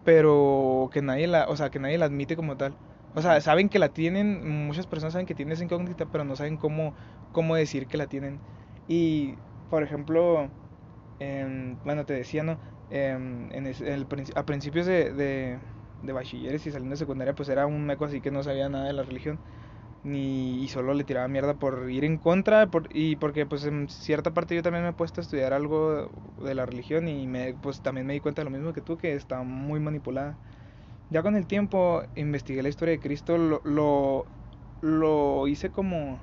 pero 0.05 0.89
que 0.93 1.01
nadie 1.01 1.27
la, 1.27 1.49
o 1.49 1.57
sea, 1.57 1.71
que 1.71 1.79
nadie 1.79 1.97
la 1.97 2.05
admite 2.05 2.37
como 2.37 2.55
tal. 2.55 2.73
O 3.17 3.21
sea, 3.21 3.41
saben 3.41 3.69
que 3.69 3.79
la 3.79 3.89
tienen, 3.89 4.27
muchas 4.67 4.87
personas 4.87 5.13
saben 5.13 5.25
que 5.27 5.35
tienen 5.35 5.53
esa 5.53 5.63
incógnita, 5.63 6.05
pero 6.07 6.23
no 6.25 6.35
saben 6.35 6.57
cómo, 6.57 6.95
cómo 7.31 7.55
decir 7.55 7.87
que 7.87 7.97
la 7.97 8.07
tienen. 8.07 8.43
Y, 8.87 9.37
por 9.69 9.83
ejemplo, 9.83 10.51
bueno, 11.83 12.05
te 12.05 12.13
decía, 12.13 12.43
¿no? 12.43 12.59
en 12.89 13.65
el, 13.65 14.07
a 14.35 14.45
principios 14.45 14.85
de, 14.85 15.11
de, 15.13 15.59
de 16.01 16.13
bachilleres 16.13 16.65
y 16.65 16.71
saliendo 16.71 16.93
de 16.93 16.97
secundaria, 16.97 17.35
pues 17.35 17.49
era 17.49 17.65
un 17.65 17.85
meco 17.85 18.05
así 18.05 18.21
que 18.21 18.31
no 18.31 18.43
sabía 18.43 18.69
nada 18.69 18.85
de 18.87 18.93
la 18.93 19.03
religión 19.03 19.41
ni 20.03 20.63
y 20.63 20.69
solo 20.69 20.93
le 20.95 21.03
tiraba 21.05 21.27
mierda 21.29 21.55
por 21.55 21.91
ir 21.91 22.05
en 22.05 22.19
contra 22.19 22.67
por, 22.71 22.87
y 22.91 23.17
porque 23.17 23.45
pues 23.45 23.65
en 23.65 23.89
cierta 23.89 24.33
parte 24.33 24.55
yo 24.55 24.63
también 24.63 24.83
me 24.83 24.91
he 24.91 24.93
puesto 24.93 25.21
a 25.21 25.23
estudiar 25.23 25.53
algo 25.53 26.11
de 26.37 26.55
la 26.55 26.65
religión 26.65 27.07
y 27.09 27.27
me 27.27 27.55
pues 27.55 27.81
también 27.81 28.07
me 28.07 28.13
di 28.13 28.21
cuenta 28.21 28.41
de 28.41 28.45
lo 28.45 28.51
mismo 28.51 28.73
que 28.73 28.81
tú 28.81 28.97
que 28.97 29.15
está 29.15 29.43
muy 29.43 29.79
manipulada 29.81 30.39
ya 31.09 31.23
con 31.23 31.35
el 31.35 31.47
tiempo 31.47 32.03
investigué 32.15 32.63
la 32.63 32.69
historia 32.69 32.93
de 32.93 32.99
Cristo 32.99 33.37
lo, 33.37 33.61
lo, 33.65 34.31
lo 34.81 35.47
hice 35.47 35.71
como 35.71 36.21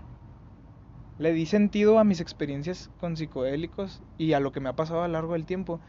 le 1.16 1.32
di 1.32 1.46
sentido 1.46 1.98
a 1.98 2.04
mis 2.04 2.20
experiencias 2.20 2.90
con 2.96 3.16
psicodélicos 3.16 4.02
y 4.16 4.32
a 4.32 4.40
lo 4.40 4.52
que 4.52 4.60
me 4.60 4.68
ha 4.68 4.76
pasado 4.76 5.02
a 5.02 5.08
lo 5.08 5.12
largo 5.14 5.34
del 5.34 5.46
tiempo. 5.46 5.80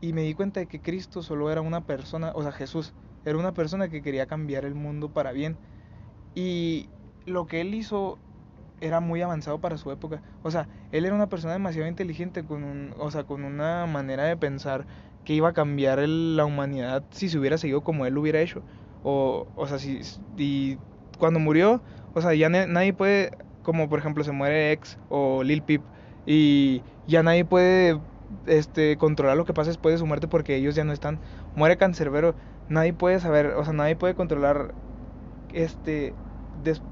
Y 0.00 0.12
me 0.12 0.22
di 0.22 0.34
cuenta 0.34 0.60
de 0.60 0.68
que 0.68 0.82
Cristo 0.82 1.22
solo 1.22 1.50
era 1.50 1.60
una 1.62 1.86
persona 1.86 2.32
o 2.34 2.42
sea 2.42 2.52
Jesús 2.52 2.94
era 3.24 3.38
una 3.38 3.54
persona 3.54 3.88
que 3.90 4.02
quería 4.02 4.26
cambiar 4.26 4.64
el 4.64 4.74
mundo 4.74 5.12
para 5.12 5.32
bien. 5.32 5.60
Y 6.34 6.90
lo 7.26 7.46
que 7.46 7.60
él 7.62 7.74
hizo 7.74 8.22
era 8.80 9.00
muy 9.00 9.22
avanzado 9.22 9.60
para 9.60 9.78
su 9.78 9.90
época. 9.90 10.22
O 10.42 10.50
sea, 10.50 10.68
él 10.92 11.04
era 11.04 11.14
una 11.14 11.28
persona 11.28 11.52
demasiado 11.52 11.88
inteligente 11.88 12.44
con 12.44 12.64
un, 12.64 12.94
o 12.98 13.10
sea, 13.10 13.24
con 13.24 13.44
una 13.44 13.86
manera 13.86 14.24
de 14.24 14.36
pensar 14.36 14.86
que 15.24 15.34
iba 15.34 15.48
a 15.48 15.52
cambiar 15.52 15.98
la 16.00 16.44
humanidad 16.44 17.04
si 17.10 17.28
se 17.28 17.38
hubiera 17.38 17.58
seguido 17.58 17.82
como 17.82 18.06
él 18.06 18.14
lo 18.14 18.20
hubiera 18.20 18.40
hecho. 18.40 18.62
O, 19.02 19.46
o 19.56 19.66
sea, 19.66 19.78
si 19.78 20.00
y 20.36 20.78
cuando 21.18 21.40
murió, 21.40 21.82
o 22.14 22.20
sea, 22.20 22.34
ya 22.34 22.48
nadie 22.48 22.92
puede, 22.92 23.32
como 23.62 23.88
por 23.88 23.98
ejemplo 23.98 24.24
se 24.24 24.32
muere 24.32 24.72
X 24.72 24.98
o 25.08 25.42
Lil 25.42 25.62
Peep 25.62 25.82
y 26.26 26.82
ya 27.06 27.22
nadie 27.22 27.44
puede 27.44 28.00
este 28.46 28.96
controlar 28.98 29.36
lo 29.36 29.44
que 29.44 29.54
pasa 29.54 29.70
después 29.70 29.94
de 29.94 29.98
su 29.98 30.06
muerte 30.06 30.28
porque 30.28 30.56
ellos 30.56 30.74
ya 30.74 30.84
no 30.84 30.92
están. 30.92 31.20
Muere 31.54 31.76
Cancerbero, 31.76 32.34
nadie 32.68 32.92
puede 32.92 33.20
saber, 33.20 33.46
o 33.48 33.64
sea, 33.64 33.72
nadie 33.72 33.96
puede 33.96 34.14
controlar 34.14 34.74
este 35.52 36.14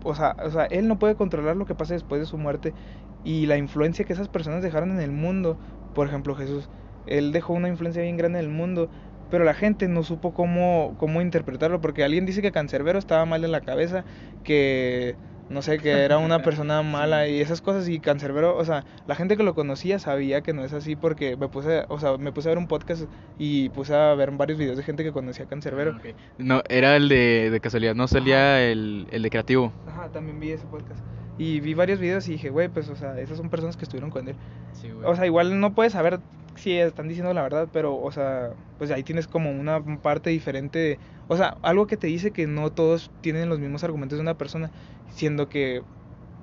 o, 0.05 0.15
sea, 0.15 0.37
o 0.43 0.51
sea, 0.51 0.65
él 0.67 0.89
no 0.89 0.99
puede 0.99 1.17
controlar 1.17 1.57
lo 1.57 1.67
que 1.67 1.75
pasa 1.75 1.95
después 1.95 2.21
de 2.21 2.27
su 2.27 2.39
muerte 2.39 2.75
y 3.23 3.47
la 3.47 3.57
influencia 3.59 4.05
que 4.05 4.13
esas 4.13 4.29
personas 4.29 4.63
dejaron 4.63 4.91
en 4.93 5.01
el 5.01 5.13
mundo. 5.13 5.59
Por 5.93 6.07
ejemplo, 6.07 6.35
Jesús, 6.35 6.71
él 7.05 7.33
dejó 7.33 7.53
una 7.55 7.69
influencia 7.69 8.03
bien 8.03 8.17
grande 8.17 8.39
en 8.39 8.45
el 8.47 8.51
mundo, 8.51 8.91
pero 9.29 9.45
la 9.45 9.55
gente 9.55 9.89
no 9.89 10.03
supo 10.05 10.33
cómo, 10.35 10.97
cómo 10.99 11.21
interpretarlo, 11.23 11.81
porque 11.81 12.05
alguien 12.05 12.27
dice 12.27 12.43
que 12.43 12.53
Cancerbero 12.53 12.99
estaba 12.99 13.25
mal 13.27 13.45
en 13.45 13.53
la 13.53 13.61
cabeza, 13.63 14.05
que 14.43 15.19
no 15.49 15.63
sé, 15.63 15.79
que 15.79 15.91
era 15.91 16.19
una 16.19 16.43
persona 16.43 16.83
mala 16.83 17.29
y 17.29 17.41
esas 17.41 17.61
cosas 17.61 17.89
y 17.89 18.01
cancerbero, 18.01 18.57
o 18.57 18.65
sea, 18.65 18.85
la 19.07 19.15
gente 19.15 19.37
que 19.37 19.43
lo 19.43 19.55
conocía 19.55 19.99
sabía 19.99 20.41
que 20.41 20.53
no 20.53 20.65
es 20.65 20.73
así 20.73 20.97
porque 20.97 21.37
me 21.37 21.49
puse, 21.49 21.85
o 21.89 21.99
sea, 21.99 22.17
me 22.17 22.33
puse 22.33 22.49
a 22.49 22.51
ver 22.51 22.59
un 22.59 22.69
podcast 22.69 23.05
y 23.39 23.69
puse 23.71 23.95
a 23.95 24.15
ver 24.15 24.31
varios 24.33 24.59
videos 24.59 24.77
de 24.77 24.83
gente 24.83 25.05
que 25.05 25.13
conocía 25.13 25.45
a 25.45 25.49
cancerbero. 25.49 25.97
Ah, 25.97 26.09
no, 26.39 26.63
era 26.69 26.97
el 26.97 27.09
de, 27.09 27.51
de 27.51 27.61
casualidad, 27.61 27.95
no 27.95 28.09
salía 28.09 28.63
el, 28.63 29.07
el 29.11 29.23
de 29.23 29.31
creativo. 29.31 29.73
Ajá, 29.87 30.09
también 30.09 30.41
vi 30.41 30.51
ese 30.51 30.67
podcast. 30.67 31.01
Y 31.39 31.61
vi 31.61 31.75
varios 31.75 32.01
videos 32.01 32.27
y 32.29 32.33
dije, 32.33 32.49
güey, 32.49 32.69
pues, 32.69 32.89
o 32.89 32.97
sea, 32.97 33.19
esas 33.21 33.37
son 33.37 33.51
personas 33.51 33.77
que 33.77 33.85
estuvieron 33.85 34.11
con 34.11 34.27
él. 34.27 34.37
Sí, 34.73 34.91
o 35.05 35.15
sea, 35.15 35.27
igual 35.27 35.61
no 35.61 35.75
puedes 35.75 35.93
saber 35.93 36.21
si 36.57 36.79
están 36.79 37.09
diciendo 37.09 37.33
la 37.35 37.43
verdad, 37.43 37.69
pero, 37.73 37.97
o 37.97 38.11
sea, 38.13 38.51
pues 38.79 38.91
ahí 38.91 39.03
tienes 39.05 39.29
como 39.29 39.51
una 39.51 39.83
parte 40.01 40.31
diferente. 40.31 41.01
o 41.29 41.37
sea, 41.37 41.59
algo 41.63 41.87
que 41.87 41.97
te 41.97 42.07
dice 42.09 42.33
que 42.33 42.47
no 42.47 42.73
todos 42.73 43.11
tienen 43.21 43.49
los 43.49 43.59
mismos 43.61 43.85
argumentos 43.85 44.19
de 44.19 44.23
una 44.23 44.39
persona, 44.39 44.73
siendo 45.09 45.49
que 45.49 45.83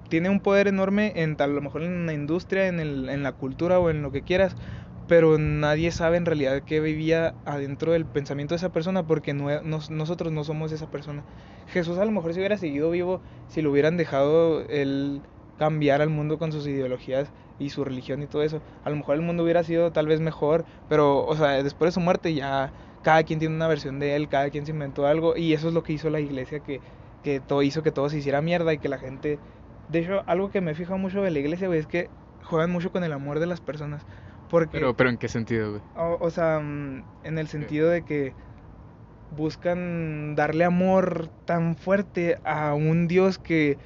tiene 0.09 0.29
un 0.29 0.41
poder 0.41 0.67
enorme 0.67 1.13
en 1.15 1.35
tal, 1.37 1.51
a 1.51 1.53
lo 1.53 1.61
mejor 1.61 1.83
en 1.83 2.05
la 2.05 2.13
industria, 2.13 2.67
en, 2.67 2.79
el, 2.79 3.09
en 3.09 3.23
la 3.23 3.33
cultura 3.33 3.79
o 3.79 3.89
en 3.89 4.01
lo 4.01 4.11
que 4.11 4.23
quieras, 4.23 4.55
pero 5.07 5.37
nadie 5.37 5.91
sabe 5.91 6.17
en 6.17 6.25
realidad 6.25 6.63
qué 6.63 6.79
vivía 6.79 7.35
adentro 7.45 7.91
del 7.93 8.05
pensamiento 8.05 8.53
de 8.53 8.57
esa 8.57 8.71
persona 8.71 9.05
porque 9.05 9.33
nosotros 9.33 10.31
no 10.31 10.43
somos 10.43 10.71
esa 10.71 10.87
persona. 10.87 11.25
Jesús 11.67 11.97
a 11.97 12.05
lo 12.05 12.11
mejor 12.11 12.33
si 12.33 12.39
hubiera 12.39 12.57
seguido 12.57 12.89
vivo, 12.91 13.21
si 13.47 13.61
lo 13.61 13.71
hubieran 13.71 13.97
dejado 13.97 14.65
él 14.69 15.21
cambiar 15.57 16.01
al 16.01 16.09
mundo 16.09 16.37
con 16.37 16.51
sus 16.51 16.67
ideologías 16.67 17.31
y 17.59 17.69
su 17.69 17.83
religión 17.83 18.21
y 18.23 18.27
todo 18.27 18.43
eso, 18.43 18.61
a 18.83 18.89
lo 18.89 18.95
mejor 18.95 19.15
el 19.15 19.21
mundo 19.21 19.43
hubiera 19.43 19.63
sido 19.63 19.91
tal 19.91 20.07
vez 20.07 20.19
mejor, 20.19 20.65
pero 20.89 21.25
o 21.25 21.35
sea, 21.35 21.63
después 21.63 21.89
de 21.89 21.91
su 21.93 21.99
muerte 21.99 22.33
ya 22.33 22.71
cada 23.03 23.23
quien 23.23 23.39
tiene 23.39 23.55
una 23.55 23.67
versión 23.67 23.99
de 23.99 24.15
él, 24.15 24.29
cada 24.29 24.49
quien 24.49 24.65
se 24.65 24.71
inventó 24.71 25.05
algo 25.05 25.35
y 25.35 25.53
eso 25.53 25.67
es 25.67 25.73
lo 25.73 25.83
que 25.83 25.93
hizo 25.93 26.09
la 26.09 26.19
iglesia 26.19 26.61
que, 26.61 26.81
que 27.23 27.39
todo 27.39 27.61
hizo 27.61 27.83
que 27.83 27.91
todo 27.91 28.09
se 28.09 28.17
hiciera 28.17 28.41
mierda 28.41 28.73
y 28.73 28.79
que 28.79 28.89
la 28.89 28.97
gente... 28.97 29.39
De 29.89 29.99
hecho, 29.99 30.23
algo 30.25 30.49
que 30.49 30.61
me 30.61 30.71
he 30.71 30.75
fijado 30.75 30.97
mucho 30.97 31.21
de 31.21 31.29
la 31.29 31.39
iglesia, 31.39 31.67
güey, 31.67 31.79
es 31.79 31.87
que 31.87 32.09
juegan 32.43 32.71
mucho 32.71 32.91
con 32.91 33.03
el 33.03 33.11
amor 33.11 33.39
de 33.39 33.45
las 33.45 33.59
personas. 33.59 34.05
Porque, 34.49 34.71
pero, 34.71 34.95
pero 34.95 35.09
¿en 35.09 35.17
qué 35.17 35.27
sentido, 35.27 35.71
güey? 35.71 35.81
O, 35.95 36.29
sea, 36.29 36.59
mm, 36.59 37.03
en 37.23 37.37
el 37.37 37.47
sentido 37.47 37.89
de 37.89 38.03
que 38.03 38.33
buscan 39.35 40.35
darle 40.35 40.63
amor 40.63 41.29
tan 41.45 41.75
fuerte 41.75 42.37
a 42.43 42.73
un 42.73 43.07
Dios 43.07 43.39
que 43.39 43.77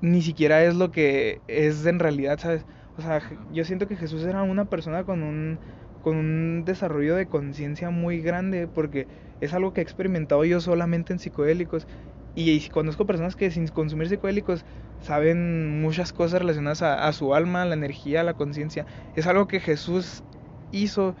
ni 0.00 0.22
siquiera 0.22 0.64
es 0.64 0.74
lo 0.74 0.90
que 0.90 1.40
es 1.46 1.86
en 1.86 1.98
realidad, 1.98 2.38
¿sabes? 2.38 2.64
O 2.96 3.02
sea, 3.02 3.22
yo 3.52 3.64
siento 3.64 3.86
que 3.86 3.96
Jesús 3.96 4.24
era 4.24 4.42
una 4.42 4.64
persona 4.66 5.04
con 5.04 5.22
un, 5.22 5.58
con 6.02 6.16
un 6.16 6.64
desarrollo 6.64 7.14
de 7.16 7.26
conciencia 7.26 7.90
muy 7.90 8.20
grande 8.20 8.68
porque 8.68 9.08
es 9.40 9.52
algo 9.52 9.72
que 9.72 9.80
he 9.80 9.84
experimentado 9.84 10.44
yo 10.44 10.60
solamente 10.60 11.12
en 11.12 11.18
psicodélicos 11.18 11.86
y, 12.34 12.68
conozco 12.68 13.06
personas 13.06 13.34
que 13.34 13.50
sin 13.50 13.66
consumir 13.68 14.08
psicodélicos 14.08 14.64
saben 15.00 15.80
muchas 15.80 16.12
cosas 16.12 16.40
relacionadas 16.40 16.82
a, 16.82 17.10
su 17.14 17.34
alma, 17.34 17.64
la 17.64 17.74
energía, 17.74 18.22
la 18.22 18.34
conciencia. 18.34 18.86
Es 19.14 19.26
algo 19.26 19.48
que 19.48 19.58
Jesús 19.58 20.22
hizo 20.70 21.16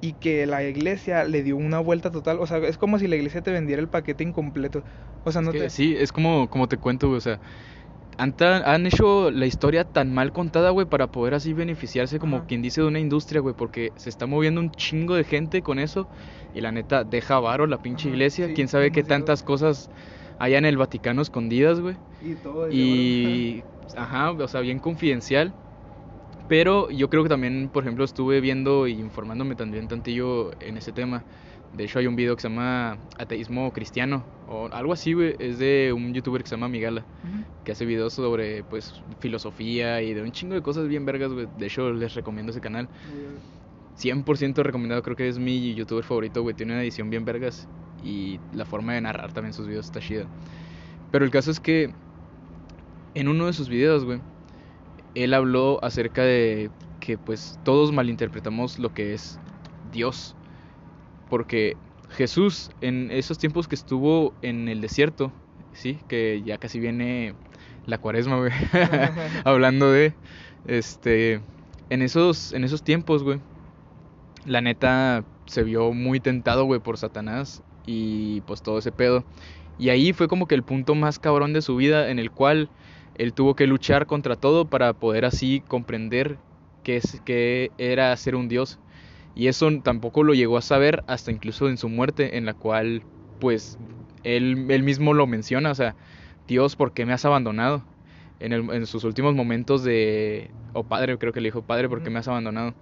y 0.00 0.14
que 0.14 0.46
la 0.46 0.64
iglesia 0.64 1.24
le 1.24 1.42
dio 1.42 1.58
una 1.58 1.80
vuelta 1.80 2.10
total. 2.10 2.38
O 2.40 2.46
sea, 2.46 2.58
es 2.58 2.78
como 2.78 2.98
si 2.98 3.08
la 3.08 3.16
iglesia 3.16 3.42
te 3.42 3.50
vendiera 3.50 3.82
el 3.82 3.88
paquete 3.88 4.24
incompleto. 4.24 4.84
O 5.24 5.32
sea, 5.32 5.42
no 5.42 5.52
te... 5.52 5.68
Sí, 5.68 5.94
es 5.98 6.12
como, 6.12 6.48
como 6.48 6.66
te 6.66 6.78
cuento, 6.78 7.10
o 7.10 7.20
sea, 7.20 7.40
han, 8.16 8.34
han, 8.40 8.86
hecho 8.86 9.30
la 9.30 9.46
historia 9.46 9.84
tan 9.84 10.12
mal 10.12 10.32
contada, 10.32 10.70
güey, 10.70 10.86
para 10.86 11.08
poder 11.08 11.34
así 11.34 11.52
beneficiarse 11.52 12.18
como 12.18 12.46
quien 12.46 12.62
dice 12.62 12.80
de 12.80 12.86
una 12.86 13.00
industria, 13.00 13.40
güey, 13.40 13.54
porque 13.54 13.92
se 13.96 14.08
está 14.08 14.26
moviendo 14.26 14.60
un 14.60 14.70
chingo 14.70 15.14
de 15.14 15.24
gente 15.24 15.62
con 15.62 15.78
eso 15.78 16.06
y 16.54 16.60
la 16.60 16.72
neta 16.72 17.04
deja 17.04 17.40
varo 17.40 17.66
la 17.66 17.78
pinche 17.78 18.08
iglesia, 18.08 18.52
quién 18.54 18.68
sabe 18.68 18.92
qué 18.92 19.02
tantas 19.02 19.42
cosas 19.42 19.90
allá 20.38 20.58
en 20.58 20.64
el 20.64 20.76
Vaticano 20.76 21.22
escondidas, 21.22 21.80
güey. 21.80 21.96
Y 22.22 22.34
todo. 22.34 22.70
Y, 22.70 23.64
ajá, 23.96 24.30
o 24.30 24.48
sea, 24.48 24.60
bien 24.60 24.78
confidencial. 24.78 25.52
Pero 26.48 26.90
yo 26.90 27.08
creo 27.08 27.22
que 27.22 27.28
también, 27.28 27.70
por 27.72 27.84
ejemplo, 27.84 28.04
estuve 28.04 28.40
viendo 28.40 28.86
y 28.86 28.92
informándome 28.92 29.54
también 29.54 29.88
tantillo 29.88 30.50
en 30.60 30.76
ese 30.76 30.92
tema. 30.92 31.24
De 31.76 31.84
hecho, 31.84 31.98
hay 31.98 32.06
un 32.06 32.14
video 32.14 32.36
que 32.36 32.42
se 32.42 32.48
llama 32.48 32.98
Ateísmo 33.18 33.72
Cristiano, 33.72 34.24
o 34.48 34.68
algo 34.68 34.92
así, 34.92 35.12
güey. 35.12 35.34
Es 35.38 35.58
de 35.58 35.92
un 35.92 36.14
youtuber 36.14 36.42
que 36.42 36.48
se 36.48 36.54
llama 36.54 36.68
Migala, 36.68 37.04
que 37.64 37.72
hace 37.72 37.84
videos 37.84 38.12
sobre, 38.12 38.62
pues, 38.62 39.02
filosofía 39.18 40.00
y 40.00 40.14
de 40.14 40.22
un 40.22 40.30
chingo 40.30 40.54
de 40.54 40.62
cosas 40.62 40.86
bien 40.86 41.04
vergas, 41.04 41.32
güey. 41.32 41.48
De 41.58 41.66
hecho, 41.66 41.92
les 41.92 42.14
recomiendo 42.14 42.52
ese 42.52 42.60
canal. 42.60 42.88
100% 43.98 44.62
recomendado, 44.62 45.02
creo 45.02 45.16
que 45.16 45.28
es 45.28 45.38
mi 45.38 45.74
youtuber 45.74 46.04
favorito, 46.04 46.42
güey. 46.42 46.54
Tiene 46.54 46.72
una 46.74 46.82
edición 46.82 47.10
bien 47.10 47.24
vergas 47.24 47.68
y 48.04 48.38
la 48.52 48.64
forma 48.64 48.94
de 48.94 49.00
narrar 49.00 49.32
también 49.32 49.52
sus 49.52 49.66
videos 49.66 49.86
está 49.86 50.00
chida. 50.00 50.26
Pero 51.10 51.24
el 51.24 51.30
caso 51.30 51.50
es 51.50 51.60
que 51.60 51.92
en 53.14 53.28
uno 53.28 53.46
de 53.46 53.52
sus 53.52 53.68
videos, 53.68 54.04
güey, 54.04 54.20
él 55.14 55.32
habló 55.34 55.82
acerca 55.82 56.22
de 56.22 56.70
que 57.00 57.18
pues 57.18 57.58
todos 57.64 57.92
malinterpretamos 57.92 58.78
lo 58.78 58.92
que 58.92 59.14
es 59.14 59.38
Dios. 59.92 60.34
Porque 61.34 61.76
Jesús 62.10 62.70
en 62.80 63.10
esos 63.10 63.38
tiempos 63.38 63.66
que 63.66 63.74
estuvo 63.74 64.32
en 64.40 64.68
el 64.68 64.80
desierto, 64.80 65.32
sí, 65.72 65.98
que 66.06 66.40
ya 66.46 66.58
casi 66.58 66.78
viene 66.78 67.34
la 67.86 67.98
cuaresma, 67.98 68.36
güey. 68.36 68.52
Hablando 69.44 69.90
de 69.90 70.14
este 70.68 71.40
en 71.90 72.02
esos 72.02 72.52
en 72.52 72.62
esos 72.62 72.84
tiempos, 72.84 73.24
güey. 73.24 73.40
La 74.46 74.60
neta 74.60 75.24
se 75.46 75.64
vio 75.64 75.92
muy 75.92 76.20
tentado, 76.20 76.66
güey, 76.66 76.78
por 76.78 76.98
Satanás 76.98 77.64
y 77.84 78.40
pues 78.42 78.62
todo 78.62 78.78
ese 78.78 78.92
pedo. 78.92 79.24
Y 79.76 79.88
ahí 79.88 80.12
fue 80.12 80.28
como 80.28 80.46
que 80.46 80.54
el 80.54 80.62
punto 80.62 80.94
más 80.94 81.18
cabrón 81.18 81.52
de 81.52 81.62
su 81.62 81.74
vida 81.74 82.12
en 82.12 82.20
el 82.20 82.30
cual 82.30 82.68
él 83.16 83.32
tuvo 83.32 83.56
que 83.56 83.66
luchar 83.66 84.06
contra 84.06 84.36
todo 84.36 84.66
para 84.66 84.92
poder 84.92 85.24
así 85.24 85.64
comprender 85.66 86.38
qué, 86.84 86.98
es, 86.98 87.20
qué 87.24 87.72
era 87.76 88.16
ser 88.16 88.36
un 88.36 88.46
dios. 88.46 88.78
Y 89.34 89.48
eso 89.48 89.68
tampoco 89.82 90.22
lo 90.22 90.34
llegó 90.34 90.56
a 90.56 90.62
saber 90.62 91.02
hasta 91.06 91.32
incluso 91.32 91.68
en 91.68 91.76
su 91.76 91.88
muerte, 91.88 92.36
en 92.36 92.46
la 92.46 92.54
cual 92.54 93.02
pues 93.40 93.78
él, 94.22 94.66
él 94.70 94.82
mismo 94.82 95.12
lo 95.12 95.26
menciona, 95.26 95.70
o 95.70 95.74
sea, 95.74 95.96
Dios, 96.46 96.76
¿por 96.76 96.92
qué 96.92 97.06
me 97.06 97.12
has 97.12 97.24
abandonado? 97.24 97.82
En, 98.40 98.52
el, 98.52 98.70
en 98.70 98.86
sus 98.86 99.04
últimos 99.04 99.34
momentos 99.34 99.82
de... 99.84 100.50
O 100.72 100.80
oh, 100.80 100.84
padre, 100.84 101.16
creo 101.18 101.32
que 101.32 101.40
le 101.40 101.48
dijo, 101.48 101.62
padre, 101.62 101.88
¿por 101.88 102.02
qué 102.02 102.10
me 102.10 102.18
has 102.18 102.28
abandonado? 102.28 102.74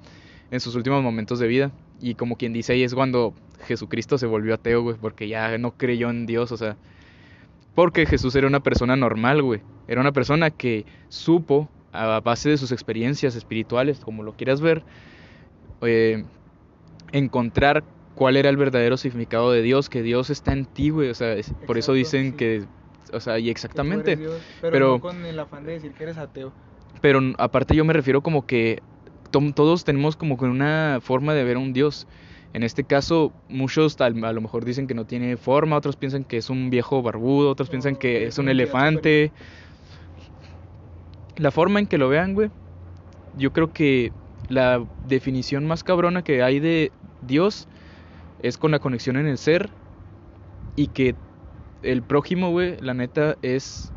En 0.50 0.60
sus 0.60 0.74
últimos 0.74 1.02
momentos 1.02 1.38
de 1.38 1.46
vida. 1.46 1.72
Y 2.00 2.14
como 2.14 2.36
quien 2.36 2.52
dice 2.52 2.72
ahí 2.72 2.82
es 2.82 2.94
cuando 2.94 3.34
Jesucristo 3.66 4.18
se 4.18 4.26
volvió 4.26 4.54
ateo, 4.54 4.82
güey, 4.82 4.96
porque 5.00 5.28
ya 5.28 5.56
no 5.58 5.72
creyó 5.76 6.10
en 6.10 6.26
Dios, 6.26 6.52
o 6.52 6.56
sea... 6.56 6.76
Porque 7.74 8.04
Jesús 8.04 8.34
era 8.34 8.46
una 8.46 8.60
persona 8.60 8.96
normal, 8.96 9.42
güey. 9.42 9.60
Era 9.88 10.00
una 10.00 10.12
persona 10.12 10.50
que 10.50 10.84
supo, 11.08 11.70
a 11.92 12.20
base 12.20 12.50
de 12.50 12.58
sus 12.58 12.72
experiencias 12.72 13.34
espirituales, 13.34 14.00
como 14.00 14.22
lo 14.22 14.34
quieras 14.34 14.60
ver, 14.60 14.82
eh, 15.82 16.24
encontrar 17.12 17.84
cuál 18.14 18.36
era 18.36 18.48
el 18.48 18.56
verdadero 18.56 18.96
significado 18.96 19.52
de 19.52 19.62
Dios, 19.62 19.88
que 19.88 20.02
Dios 20.02 20.30
está 20.30 20.52
en 20.52 20.64
ti, 20.64 20.90
güey. 20.90 21.10
O 21.10 21.14
sea, 21.14 21.36
por 21.66 21.78
eso 21.78 21.92
dicen 21.92 22.36
que, 22.36 22.64
o 23.12 23.20
sea, 23.20 23.38
y 23.38 23.50
exactamente. 23.50 24.18
pero, 24.60 24.92
no 24.92 25.00
con 25.00 25.24
el 25.24 25.38
afán 25.38 25.64
de 25.64 25.72
decir 25.72 25.92
que 25.92 26.04
eres 26.04 26.18
ateo. 26.18 26.52
Pero 27.00 27.20
aparte 27.38 27.74
yo 27.74 27.84
me 27.84 27.92
refiero 27.92 28.22
como 28.22 28.46
que 28.46 28.82
todos 29.54 29.84
tenemos 29.84 30.16
como 30.16 30.36
que 30.36 30.44
una 30.44 30.98
forma 31.02 31.34
de 31.34 31.44
ver 31.44 31.56
a 31.56 31.60
un 31.60 31.72
Dios. 31.72 32.06
En 32.54 32.62
este 32.62 32.84
caso, 32.84 33.32
muchos 33.48 33.98
a 33.98 34.10
lo 34.10 34.40
mejor 34.40 34.66
dicen 34.66 34.86
que 34.86 34.94
no 34.94 35.06
tiene 35.06 35.38
forma, 35.38 35.76
otros 35.76 35.96
piensan 35.96 36.22
que 36.24 36.36
es 36.36 36.50
un 36.50 36.68
viejo 36.68 37.02
barbudo, 37.02 37.50
otros 37.50 37.70
piensan 37.70 37.96
que 37.96 38.26
es 38.26 38.38
un 38.38 38.50
elefante. 38.50 39.32
La 41.36 41.50
forma 41.50 41.80
en 41.80 41.86
que 41.86 41.96
lo 41.96 42.10
vean, 42.10 42.34
güey, 42.34 42.50
yo 43.38 43.54
creo 43.54 43.72
que 43.72 44.12
la 44.52 44.86
definición 45.08 45.66
más 45.66 45.82
cabrona 45.82 46.22
que 46.22 46.42
hay 46.42 46.60
de 46.60 46.92
Dios 47.22 47.66
es 48.40 48.58
con 48.58 48.70
la 48.70 48.78
conexión 48.78 49.16
en 49.16 49.26
el 49.26 49.38
ser 49.38 49.70
y 50.76 50.88
que 50.88 51.14
el 51.82 52.02
prójimo, 52.02 52.50
güey, 52.50 52.76
la 52.80 52.94
neta 52.94 53.36
es, 53.42 53.92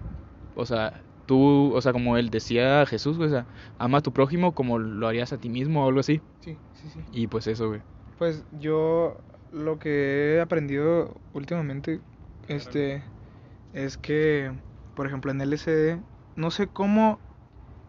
o 0.55 0.65
sea, 0.65 1.01
tú, 1.25 1.73
o 1.73 1.81
sea, 1.81 1.93
como 1.93 2.17
él 2.17 2.29
decía 2.29 2.85
Jesús, 2.85 3.17
güey, 3.17 3.29
o 3.29 3.31
sea, 3.31 3.45
ama 3.79 3.99
a 3.99 4.01
tu 4.01 4.11
prójimo 4.11 4.53
como 4.53 4.79
lo 4.79 5.07
harías 5.07 5.33
a 5.33 5.37
ti 5.37 5.49
mismo 5.49 5.83
o 5.83 5.87
algo 5.87 5.99
así. 5.99 6.21
Sí, 6.41 6.57
sí, 6.73 6.89
sí. 6.89 6.99
Y 7.11 7.27
pues 7.27 7.47
eso, 7.47 7.67
güey. 7.67 7.81
Pues 8.17 8.43
yo 8.59 9.17
lo 9.51 9.77
que 9.79 10.35
he 10.35 10.41
aprendido 10.41 11.13
últimamente, 11.33 11.99
este, 12.47 13.03
es 13.73 13.97
que, 13.97 14.51
por 14.95 15.07
ejemplo, 15.07 15.31
en 15.31 15.41
LCD, 15.41 15.99
no 16.35 16.51
sé 16.51 16.67
cómo, 16.67 17.19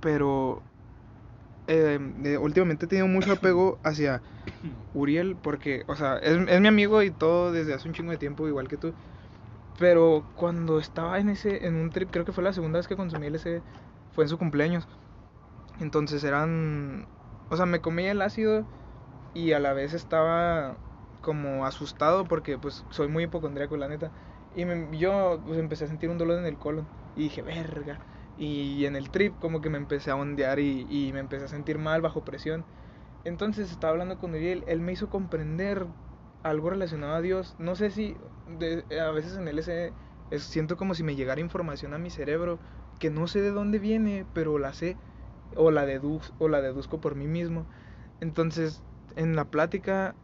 pero 0.00 0.62
eh, 1.66 2.38
últimamente 2.40 2.87
he 2.87 2.88
tenido 2.88 3.09
mucho 3.09 3.33
apego 3.33 3.79
hacia 3.83 4.22
Uriel 4.94 5.37
porque, 5.37 5.85
o 5.88 5.94
sea, 5.94 6.16
es, 6.18 6.38
mi 6.61 6.68
amigo 6.68 7.02
y 7.02 7.11
todo 7.11 7.52
desde 7.52 7.74
hace 7.74 7.88
un 7.88 7.94
chingo 7.94 8.12
de 8.12 8.18
tiempo, 8.18 8.48
igual 8.48 8.68
que 8.68 8.76
tú. 8.76 8.94
Pero 9.79 10.24
cuando 10.35 10.79
estaba 10.79 11.18
en 11.18 11.29
ese, 11.29 11.66
en 11.66 11.74
un 11.74 11.90
trip, 11.90 12.11
creo 12.11 12.24
que 12.24 12.33
fue 12.33 12.44
la 12.44 12.52
segunda 12.52 12.79
vez 12.79 12.88
que 12.88 12.96
consumí 12.96 13.26
ese, 13.26 13.62
fue 14.14 14.24
en 14.24 14.29
su 14.29 14.38
cumpleaños. 14.38 14.88
Entonces 15.81 16.24
eran, 16.24 17.07
o 17.50 17.57
sea, 17.57 17.66
me 17.66 17.81
comía 17.81 18.12
el 18.12 18.22
ácido 18.22 18.64
y 19.35 19.52
a 19.52 19.61
la 19.61 19.74
vez 19.74 19.92
estaba 19.92 20.76
como 21.20 21.66
asustado 21.66 22.24
porque 22.24 22.57
pues 22.57 22.85
soy 22.90 23.09
muy 23.09 23.24
hipocondríaco, 23.24 23.76
la 23.76 23.88
neta. 23.88 24.11
Y 24.55 24.64
yo 24.98 25.42
pues, 25.44 25.59
empecé 25.59 25.85
a 25.85 25.88
sentir 25.88 26.09
un 26.09 26.16
dolor 26.16 26.38
en 26.38 26.46
el 26.46 26.57
colon 26.57 26.87
y 27.14 27.24
dije, 27.24 27.42
verga. 27.42 27.98
Y 28.37 28.85
en 28.85 28.96
el 28.96 29.11
trip 29.11 29.38
como 29.38 29.61
que 29.61 29.70
me 29.70 29.79
empecé 29.79 30.11
a 30.11 30.16
ondear 30.16 30.59
y, 30.61 31.11
me 31.12 31.20
empecé 31.20 31.44
a 31.44 31.49
sentir 31.49 31.79
mal 31.79 32.03
bajo 32.03 32.22
presión. 32.22 32.64
Entonces 33.25 33.70
estaba 33.70 33.92
hablando 33.92 34.18
con 34.18 34.35
Uriel, 34.35 34.64
él 34.68 34.81
me 34.81 34.92
hizo 34.92 35.09
comprender 35.09 35.87
algo 36.42 36.70
relacionado 36.70 37.14
a 37.14 37.20
Dios. 37.20 37.55
No 37.59 37.75
sé 37.75 37.90
si 37.90 38.16
a 39.01 39.11
veces 39.11 39.37
en 39.37 39.49
él 39.49 39.62
siento 40.38 40.77
como 40.77 40.94
si 40.94 41.03
me 41.03 41.16
llegara 41.16 41.40
información 41.40 41.94
a 41.94 41.99
mi 41.99 42.11
cerebro 42.11 42.59
que 42.99 43.11
no 43.11 43.27
sé 43.27 43.40
de 43.40 43.51
dónde 43.51 43.79
viene, 43.79 44.27
pero 44.33 44.59
la 44.59 44.72
sé 44.72 44.96
o 45.55 45.70
la 45.70 45.87
deduz, 45.87 46.33
o 46.38 46.49
la 46.49 46.61
deduzco 46.61 47.01
por 47.01 47.14
mí 47.14 47.27
mismo. 47.27 47.66
Entonces, 48.20 48.83
en 49.16 49.37
la 49.37 49.46
plática 49.46 50.14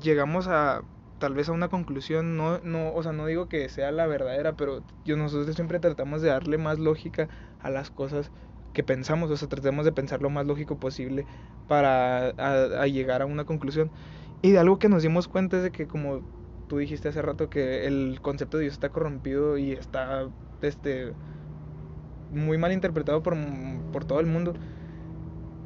llegamos 0.00 0.46
a 0.48 0.82
tal 1.18 1.34
vez 1.34 1.48
a 1.48 1.52
una 1.52 1.68
conclusión, 1.68 2.36
no 2.36 2.60
no, 2.60 2.94
o 2.94 3.02
sea, 3.02 3.12
no 3.12 3.26
digo 3.26 3.48
que 3.48 3.68
sea 3.68 3.92
la 3.92 4.06
verdadera, 4.06 4.54
pero 4.54 4.82
yo 5.04 5.16
nosotros 5.16 5.54
siempre 5.54 5.80
tratamos 5.80 6.22
de 6.22 6.28
darle 6.30 6.58
más 6.58 6.78
lógica 6.78 7.28
a 7.62 7.70
las 7.70 7.90
cosas 7.90 8.30
que 8.72 8.84
pensamos, 8.84 9.30
o 9.30 9.36
sea, 9.36 9.48
tratemos 9.48 9.84
de 9.84 9.92
pensar 9.92 10.22
lo 10.22 10.30
más 10.30 10.46
lógico 10.46 10.78
posible 10.78 11.26
para 11.66 12.32
llegar 12.86 13.22
a 13.22 13.26
una 13.26 13.44
conclusión. 13.44 13.90
Y 14.42 14.52
de 14.52 14.58
algo 14.58 14.78
que 14.78 14.88
nos 14.88 15.02
dimos 15.02 15.28
cuenta 15.28 15.56
es 15.58 15.62
de 15.62 15.72
que 15.72 15.86
como 15.86 16.22
tú 16.68 16.78
dijiste 16.78 17.08
hace 17.08 17.22
rato 17.22 17.50
que 17.50 17.86
el 17.86 18.20
concepto 18.22 18.56
de 18.56 18.64
Dios 18.64 18.74
está 18.74 18.90
corrompido 18.90 19.58
y 19.58 19.72
está 19.72 20.30
este 20.62 21.12
muy 22.30 22.58
mal 22.58 22.72
interpretado 22.72 23.22
por, 23.22 23.36
por 23.92 24.04
todo 24.04 24.20
el 24.20 24.26
mundo. 24.26 24.54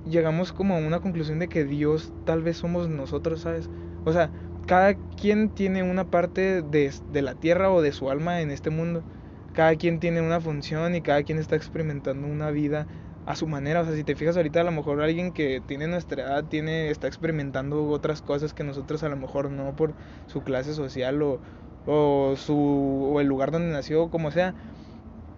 Llegamos 0.05 0.53
como 0.53 0.75
a 0.77 0.79
una 0.79 1.01
conclusión 1.01 1.39
de 1.39 1.49
que 1.49 1.65
Dios 1.65 2.13
tal 2.25 2.43
vez 2.43 2.59
somos 2.59 2.89
nosotros, 2.89 3.41
¿sabes? 3.41 3.71
O 4.05 4.13
sea, 4.13 4.31
cada 4.67 4.95
quien 5.17 5.51
tiene 5.55 5.83
una 5.83 6.11
parte 6.11 6.63
de, 6.63 6.93
de 7.11 7.23
la 7.23 7.35
tierra 7.37 7.71
o 7.71 7.81
de 7.81 7.93
su 7.93 8.11
alma 8.11 8.41
en 8.43 8.51
este 8.51 8.71
mundo 8.71 9.03
cada 9.55 9.77
quien 9.77 10.01
tiene 10.01 10.21
una 10.21 10.41
función 10.41 10.95
y 10.97 11.03
cada 11.03 11.23
quien 11.23 11.39
está 11.39 11.57
experimentando 11.57 12.27
una 12.29 12.51
vida 12.51 12.87
a 13.27 13.37
su 13.37 13.47
manera. 13.47 13.81
O 13.81 13.85
sea, 13.87 13.95
si 13.95 14.05
te 14.05 14.17
fijas 14.17 14.37
ahorita 14.37 14.61
a 14.61 14.65
lo 14.65 14.73
mejor 14.73 15.01
alguien 15.01 15.33
que 15.33 15.63
tiene 15.67 15.87
nuestra 15.89 16.25
edad 16.25 16.45
tiene, 16.45 16.91
está 16.91 17.07
experimentando 17.09 17.87
otras 17.89 18.23
cosas 18.23 18.55
que 18.55 18.65
nosotros 18.65 19.03
a 19.05 19.09
lo 19.09 19.17
mejor 19.17 19.51
no 19.51 19.77
por 19.77 19.95
su 20.27 20.43
clase 20.45 20.75
social 20.75 21.23
o, 21.23 21.41
o, 21.87 22.35
su, 22.37 22.57
o 22.57 23.21
el 23.21 23.27
lugar 23.29 23.51
donde 23.53 23.73
nació, 23.73 24.11
como 24.11 24.31
sea. 24.31 24.55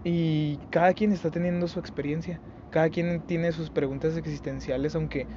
Y 0.05 0.59
cada 0.71 0.95
quien 0.95 1.13
está 1.13 1.31
teniendo 1.31 1.69
su 1.69 1.81
experiencia. 1.81 2.43
Cada 2.71 2.91
quien 2.91 3.23
tiene 3.27 3.53
sus 3.53 3.71
preguntas 3.71 4.17
existenciales, 4.17 4.95
aunque 4.97 5.29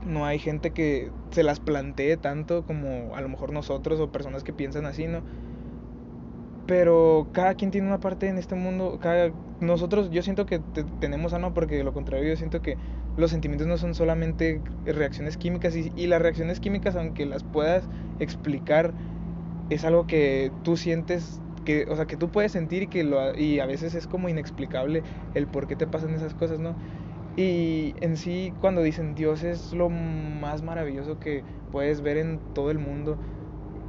no 0.00 0.26
hay 0.26 0.38
gente 0.38 0.72
que 0.72 1.12
se 1.30 1.42
las 1.42 1.60
plantee 1.60 2.16
tanto 2.16 2.64
como 2.66 3.16
a 3.16 3.20
lo 3.20 3.28
mejor 3.28 3.52
nosotros 3.52 4.00
o 4.00 4.12
personas 4.12 4.44
que 4.44 4.52
piensan 4.52 4.86
así, 4.86 5.06
¿no? 5.08 5.24
Pero 6.66 7.28
cada 7.32 7.54
quien 7.54 7.70
tiene 7.70 7.86
una 7.86 8.00
parte 8.00 8.28
en 8.28 8.38
este 8.38 8.56
mundo, 8.56 8.98
cada, 9.00 9.30
nosotros 9.60 10.10
yo 10.10 10.22
siento 10.22 10.46
que 10.46 10.60
tenemos 11.00 11.32
alma 11.32 11.54
porque 11.54 11.82
lo 11.84 11.92
contrario 11.92 12.28
yo 12.28 12.36
siento 12.36 12.60
que 12.60 12.76
los 13.16 13.30
sentimientos 13.30 13.68
no 13.68 13.78
son 13.78 13.94
solamente 13.94 14.60
reacciones 14.84 15.36
químicas 15.36 15.76
y, 15.76 15.92
y, 15.96 16.06
las 16.08 16.20
reacciones 16.20 16.60
químicas 16.60 16.96
aunque 16.96 17.24
las 17.24 17.44
puedas 17.44 17.88
explicar 18.18 18.92
es 19.70 19.84
algo 19.84 20.06
que 20.06 20.52
tú 20.64 20.76
sientes 20.76 21.40
que 21.64 21.86
o 21.88 21.96
sea 21.96 22.06
que 22.06 22.16
tú 22.16 22.30
puedes 22.30 22.52
sentir 22.52 22.84
y 22.84 22.86
que 22.88 23.04
lo 23.04 23.36
y 23.36 23.60
a 23.60 23.66
veces 23.66 23.94
es 23.94 24.06
como 24.06 24.28
inexplicable 24.28 25.02
el 25.34 25.46
por 25.46 25.66
qué 25.66 25.76
te 25.76 25.86
pasan 25.86 26.14
esas 26.14 26.34
cosas 26.34 26.58
no 26.58 26.76
y 27.36 27.94
en 28.00 28.16
sí 28.16 28.52
cuando 28.60 28.82
dicen 28.82 29.14
Dios 29.14 29.42
es 29.42 29.72
lo 29.72 29.88
más 29.88 30.62
maravilloso 30.62 31.18
que 31.18 31.44
puedes 31.70 32.00
ver 32.02 32.16
en 32.16 32.40
todo 32.54 32.70
el 32.70 32.78
mundo 32.78 33.18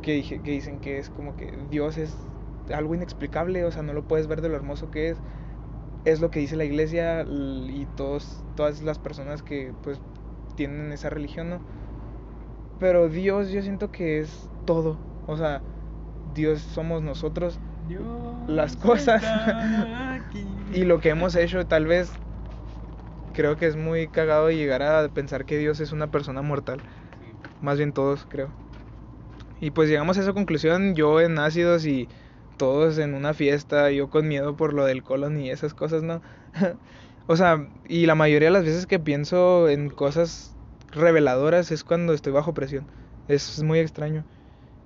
que, 0.02 0.22
que 0.24 0.52
dicen 0.52 0.80
que 0.80 0.98
es 1.00 1.10
como 1.10 1.36
que 1.36 1.58
Dios 1.70 1.98
es 1.98 2.27
algo 2.74 2.96
inexplicable, 2.96 3.64
o 3.66 3.72
sea, 3.72 3.84
no 3.84 3.94
lo 3.94 4.04
puedes 4.04 4.28
ver 4.28 4.42
de 4.42 4.50
lo 4.50 4.56
hermoso 4.56 4.92
que 4.92 5.10
es. 5.10 5.18
Es 6.06 6.22
lo 6.22 6.32
que 6.32 6.40
dice 6.40 6.56
la 6.56 6.66
iglesia 6.66 7.24
y 7.24 7.86
todos, 7.98 8.44
todas 8.56 8.82
las 8.82 8.98
personas 8.98 9.42
que 9.42 9.74
pues 9.84 10.00
tienen 10.56 10.92
esa 10.92 11.10
religión, 11.10 11.50
¿no? 11.50 11.60
Pero 12.80 13.10
Dios 13.10 13.50
yo 13.50 13.62
siento 13.62 13.92
que 13.92 14.20
es 14.20 14.50
todo, 14.66 14.98
o 15.26 15.36
sea, 15.36 15.62
Dios 16.36 16.62
somos 16.62 17.02
nosotros, 17.02 17.60
Dios 17.90 18.04
las 18.48 18.78
cosas 18.78 19.24
y 20.74 20.86
lo 20.86 21.00
que 21.00 21.10
hemos 21.10 21.36
hecho 21.36 21.66
tal 21.66 21.88
vez 21.88 22.12
creo 23.34 23.56
que 23.56 23.68
es 23.68 23.76
muy 23.76 24.08
cagado 24.08 24.50
llegar 24.52 24.82
a 24.82 25.08
pensar 25.10 25.46
que 25.46 25.58
Dios 25.58 25.80
es 25.80 25.92
una 25.92 26.08
persona 26.08 26.42
mortal. 26.42 26.80
más 27.62 27.78
bien 27.78 27.94
todos, 27.94 28.26
creo. 28.30 28.50
Y 29.60 29.72
pues 29.72 29.90
llegamos 29.90 30.18
a 30.18 30.22
esa 30.22 30.34
conclusión, 30.34 30.96
yo 30.96 31.20
en 31.20 31.40
ácidos 31.40 31.86
y 31.86 32.08
todos 32.58 32.98
en 32.98 33.14
una 33.14 33.34
fiesta, 33.34 33.92
yo 33.92 34.10
con 34.10 34.28
miedo 34.28 34.56
por 34.56 34.74
lo 34.74 34.86
del 34.86 35.04
colon 35.04 35.40
y 35.40 35.50
esas 35.50 35.74
cosas, 35.74 36.04
¿no? 36.04 36.22
o 37.28 37.36
sea, 37.38 37.68
y 37.88 38.06
la 38.06 38.16
mayoría 38.16 38.50
de 38.50 38.54
las 38.54 38.66
veces 38.66 38.88
que 38.88 39.00
pienso 39.00 39.70
en 39.70 39.90
cosas 39.90 40.56
reveladoras 40.92 41.72
es 41.72 41.84
cuando 41.84 42.14
estoy 42.14 42.34
bajo 42.34 42.54
presión. 42.54 42.88
Es 43.28 43.62
muy 43.64 43.80
extraño. 43.80 44.26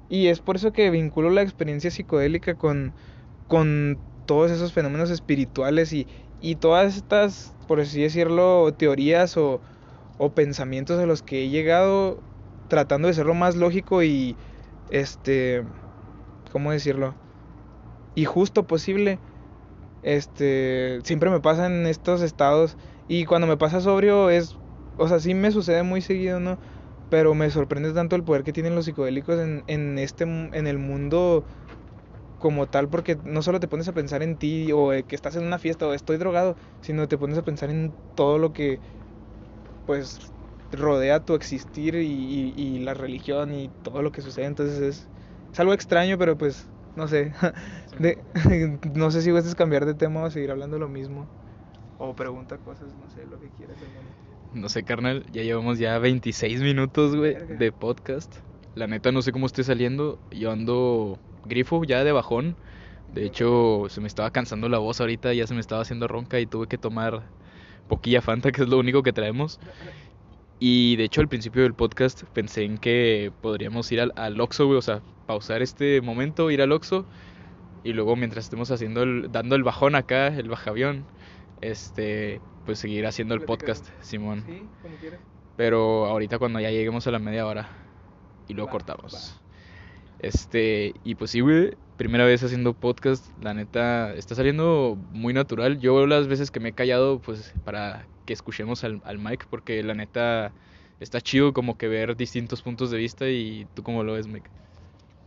Y 0.09 0.27
es 0.27 0.39
por 0.39 0.57
eso 0.57 0.73
que 0.73 0.89
vinculo 0.89 1.29
la 1.29 1.41
experiencia 1.41 1.91
psicodélica 1.91 2.55
con, 2.55 2.93
con 3.47 3.97
todos 4.25 4.51
esos 4.51 4.73
fenómenos 4.73 5.09
espirituales 5.09 5.93
y, 5.93 6.07
y 6.41 6.55
todas 6.55 6.97
estas, 6.97 7.53
por 7.67 7.79
así 7.79 8.01
decirlo, 8.01 8.73
teorías 8.77 9.37
o, 9.37 9.61
o 10.17 10.33
pensamientos 10.33 10.99
a 10.99 11.05
los 11.05 11.21
que 11.23 11.43
he 11.43 11.49
llegado 11.49 12.21
tratando 12.67 13.07
de 13.07 13.13
ser 13.13 13.25
lo 13.25 13.33
más 13.33 13.55
lógico 13.55 14.03
y, 14.03 14.37
este, 14.89 15.63
¿cómo 16.51 16.71
decirlo? 16.71 17.15
Y 18.13 18.25
justo 18.25 18.67
posible. 18.67 19.21
Este, 20.01 21.01
siempre 21.05 21.29
me 21.29 21.41
pasa 21.41 21.67
en 21.67 21.87
estos 21.87 22.21
estados 22.21 22.77
y 23.07 23.25
cuando 23.25 23.47
me 23.47 23.57
pasa 23.57 23.81
sobrio 23.81 24.29
es, 24.31 24.61
o 24.95 25.07
sea, 25.09 25.19
sí 25.19 25.33
me 25.35 25.51
sucede 25.51 25.83
muy 25.83 26.01
seguido, 26.01 26.39
¿no? 26.39 26.59
Pero 27.09 27.35
me 27.35 27.49
sorprende 27.51 27.93
tanto 27.93 28.15
el 28.15 28.23
poder 28.23 28.43
que 28.43 28.53
tienen 28.53 28.75
los 28.75 28.85
psicodélicos 28.85 29.39
en, 29.39 29.63
en 29.67 29.99
este, 29.99 30.25
en 30.25 30.67
el 30.67 30.79
mundo 30.79 31.45
como 32.37 32.69
tal, 32.69 32.89
porque 32.89 33.17
no 33.23 33.41
solo 33.43 33.59
te 33.59 33.67
pones 33.69 33.87
a 33.89 33.93
pensar 33.93 34.23
en 34.23 34.37
ti 34.37 34.71
o 34.73 34.89
que 35.07 35.15
estás 35.15 35.35
en 35.37 35.43
una 35.45 35.59
fiesta 35.59 35.87
o 35.87 35.93
estoy 35.93 36.17
drogado, 36.17 36.57
sino 36.81 37.07
te 37.07 37.17
pones 37.17 37.37
a 37.37 37.43
pensar 37.43 37.69
en 37.71 37.97
todo 38.15 38.37
lo 38.39 38.53
que, 38.53 38.81
pues, 39.85 40.33
rodea 40.71 41.23
tu 41.25 41.33
existir 41.35 41.95
y, 41.95 42.01
y, 42.07 42.53
y 42.77 42.79
la 42.79 42.93
religión 42.93 43.53
y 43.53 43.69
todo 43.81 44.01
lo 44.01 44.11
que 44.11 44.21
sucede. 44.21 44.45
Entonces 44.45 44.79
es, 44.79 45.11
es 45.51 45.59
algo 45.59 45.73
extraño, 45.73 46.17
pero 46.17 46.37
pues, 46.37 46.71
no 46.95 47.07
sé. 47.07 47.33
De, 47.99 48.21
no 48.95 49.11
sé 49.11 49.21
si 49.21 49.31
gustes 49.31 49.55
cambiar 49.55 49.85
de 49.85 49.93
tema 49.93 50.23
o 50.23 50.31
seguir 50.31 50.51
hablando 50.51 50.79
lo 50.79 50.89
mismo. 50.89 51.27
O 51.97 52.15
pregunta 52.15 52.57
cosas, 52.57 52.87
no 52.95 53.09
sé, 53.09 53.25
lo 53.25 53.39
que 53.39 53.49
quieras, 53.49 53.77
hermano. 53.81 54.09
No 54.53 54.69
sé, 54.69 54.83
carnal, 54.83 55.25
ya 55.31 55.43
llevamos 55.43 55.79
ya 55.79 55.97
26 55.97 56.61
minutos, 56.61 57.15
güey, 57.15 57.35
de 57.35 57.71
podcast. 57.71 58.35
La 58.75 58.87
neta 58.87 59.11
no 59.11 59.21
sé 59.21 59.31
cómo 59.31 59.45
esté 59.45 59.63
saliendo. 59.63 60.19
Yo 60.31 60.51
ando 60.51 61.19
grifo 61.45 61.83
ya 61.83 62.03
de 62.03 62.11
bajón. 62.11 62.55
De 63.13 63.25
hecho, 63.25 63.87
se 63.89 64.01
me 64.01 64.07
estaba 64.07 64.31
cansando 64.31 64.69
la 64.69 64.77
voz 64.77 65.01
ahorita, 65.01 65.33
ya 65.33 65.45
se 65.45 65.53
me 65.53 65.59
estaba 65.59 65.81
haciendo 65.81 66.07
ronca 66.07 66.39
y 66.39 66.45
tuve 66.45 66.67
que 66.67 66.77
tomar 66.77 67.23
poquilla 67.87 68.21
Fanta, 68.21 68.51
que 68.51 68.61
es 68.61 68.69
lo 68.69 68.77
único 68.77 69.03
que 69.03 69.11
traemos. 69.11 69.59
Y 70.63 70.95
de 70.95 71.05
hecho 71.05 71.21
al 71.21 71.27
principio 71.27 71.63
del 71.63 71.73
podcast 71.73 72.23
pensé 72.35 72.63
en 72.63 72.77
que 72.77 73.31
podríamos 73.41 73.91
ir 73.91 73.99
al, 73.99 74.13
al 74.15 74.39
Oxxo, 74.39 74.67
güey, 74.67 74.77
o 74.77 74.81
sea, 74.83 75.01
pausar 75.25 75.63
este 75.63 76.01
momento, 76.01 76.51
ir 76.51 76.61
al 76.61 76.71
Oxxo 76.71 77.03
y 77.83 77.93
luego 77.93 78.15
mientras 78.15 78.45
estemos 78.45 78.69
haciendo 78.69 79.01
el, 79.01 79.31
dando 79.31 79.55
el 79.55 79.63
bajón 79.63 79.95
acá, 79.95 80.27
el 80.27 80.49
bajavión, 80.49 81.03
este, 81.61 82.39
pues 82.67 82.77
seguir 82.77 83.07
haciendo 83.07 83.33
el 83.33 83.41
podcast, 83.41 83.87
Simón. 84.01 84.43
Sí, 84.45 84.61
como 84.83 84.95
quieras. 84.97 85.19
Pero 85.57 86.05
ahorita 86.05 86.37
cuando 86.37 86.59
ya 86.59 86.69
lleguemos 86.69 87.07
a 87.07 87.11
la 87.11 87.17
media 87.17 87.47
hora 87.47 87.67
y 88.47 88.53
luego 88.53 88.67
Va, 88.67 88.73
cortamos. 88.73 89.41
Este, 90.19 90.93
y 91.03 91.15
pues 91.15 91.31
sí, 91.31 91.39
güey, 91.39 91.75
primera 92.01 92.25
vez 92.25 92.41
haciendo 92.41 92.73
podcast, 92.73 93.23
la 93.43 93.53
neta, 93.53 94.11
está 94.15 94.33
saliendo 94.33 94.97
muy 95.11 95.35
natural. 95.35 95.77
Yo 95.77 96.07
las 96.07 96.27
veces 96.27 96.49
que 96.49 96.59
me 96.59 96.69
he 96.69 96.73
callado, 96.73 97.19
pues 97.19 97.53
para 97.63 98.07
que 98.25 98.33
escuchemos 98.33 98.83
al, 98.83 99.03
al 99.05 99.19
Mike, 99.19 99.45
porque 99.51 99.83
la 99.83 99.93
neta 99.93 100.51
está 100.99 101.21
chido 101.21 101.53
como 101.53 101.77
que 101.77 101.87
ver 101.87 102.17
distintos 102.17 102.63
puntos 102.63 102.89
de 102.89 102.97
vista 102.97 103.29
y 103.29 103.67
tú 103.75 103.83
cómo 103.83 104.03
lo 104.03 104.13
ves, 104.13 104.25
Mike. 104.25 104.49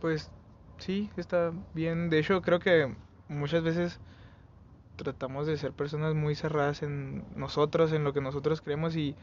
Pues 0.01 0.29
sí, 0.77 1.09
está 1.15 1.53
bien. 1.73 2.09
De 2.09 2.19
hecho, 2.19 2.41
creo 2.41 2.59
que 2.59 2.93
muchas 3.29 3.63
veces 3.63 4.01
tratamos 4.97 5.47
de 5.47 5.55
ser 5.55 5.71
personas 5.71 6.13
muy 6.13 6.35
cerradas 6.35 6.83
en 6.83 7.23
nosotros, 7.37 7.93
en 7.93 8.03
lo 8.03 8.11
que 8.11 8.19
nosotros 8.19 8.59
creemos 8.59 8.97
y 8.97 9.15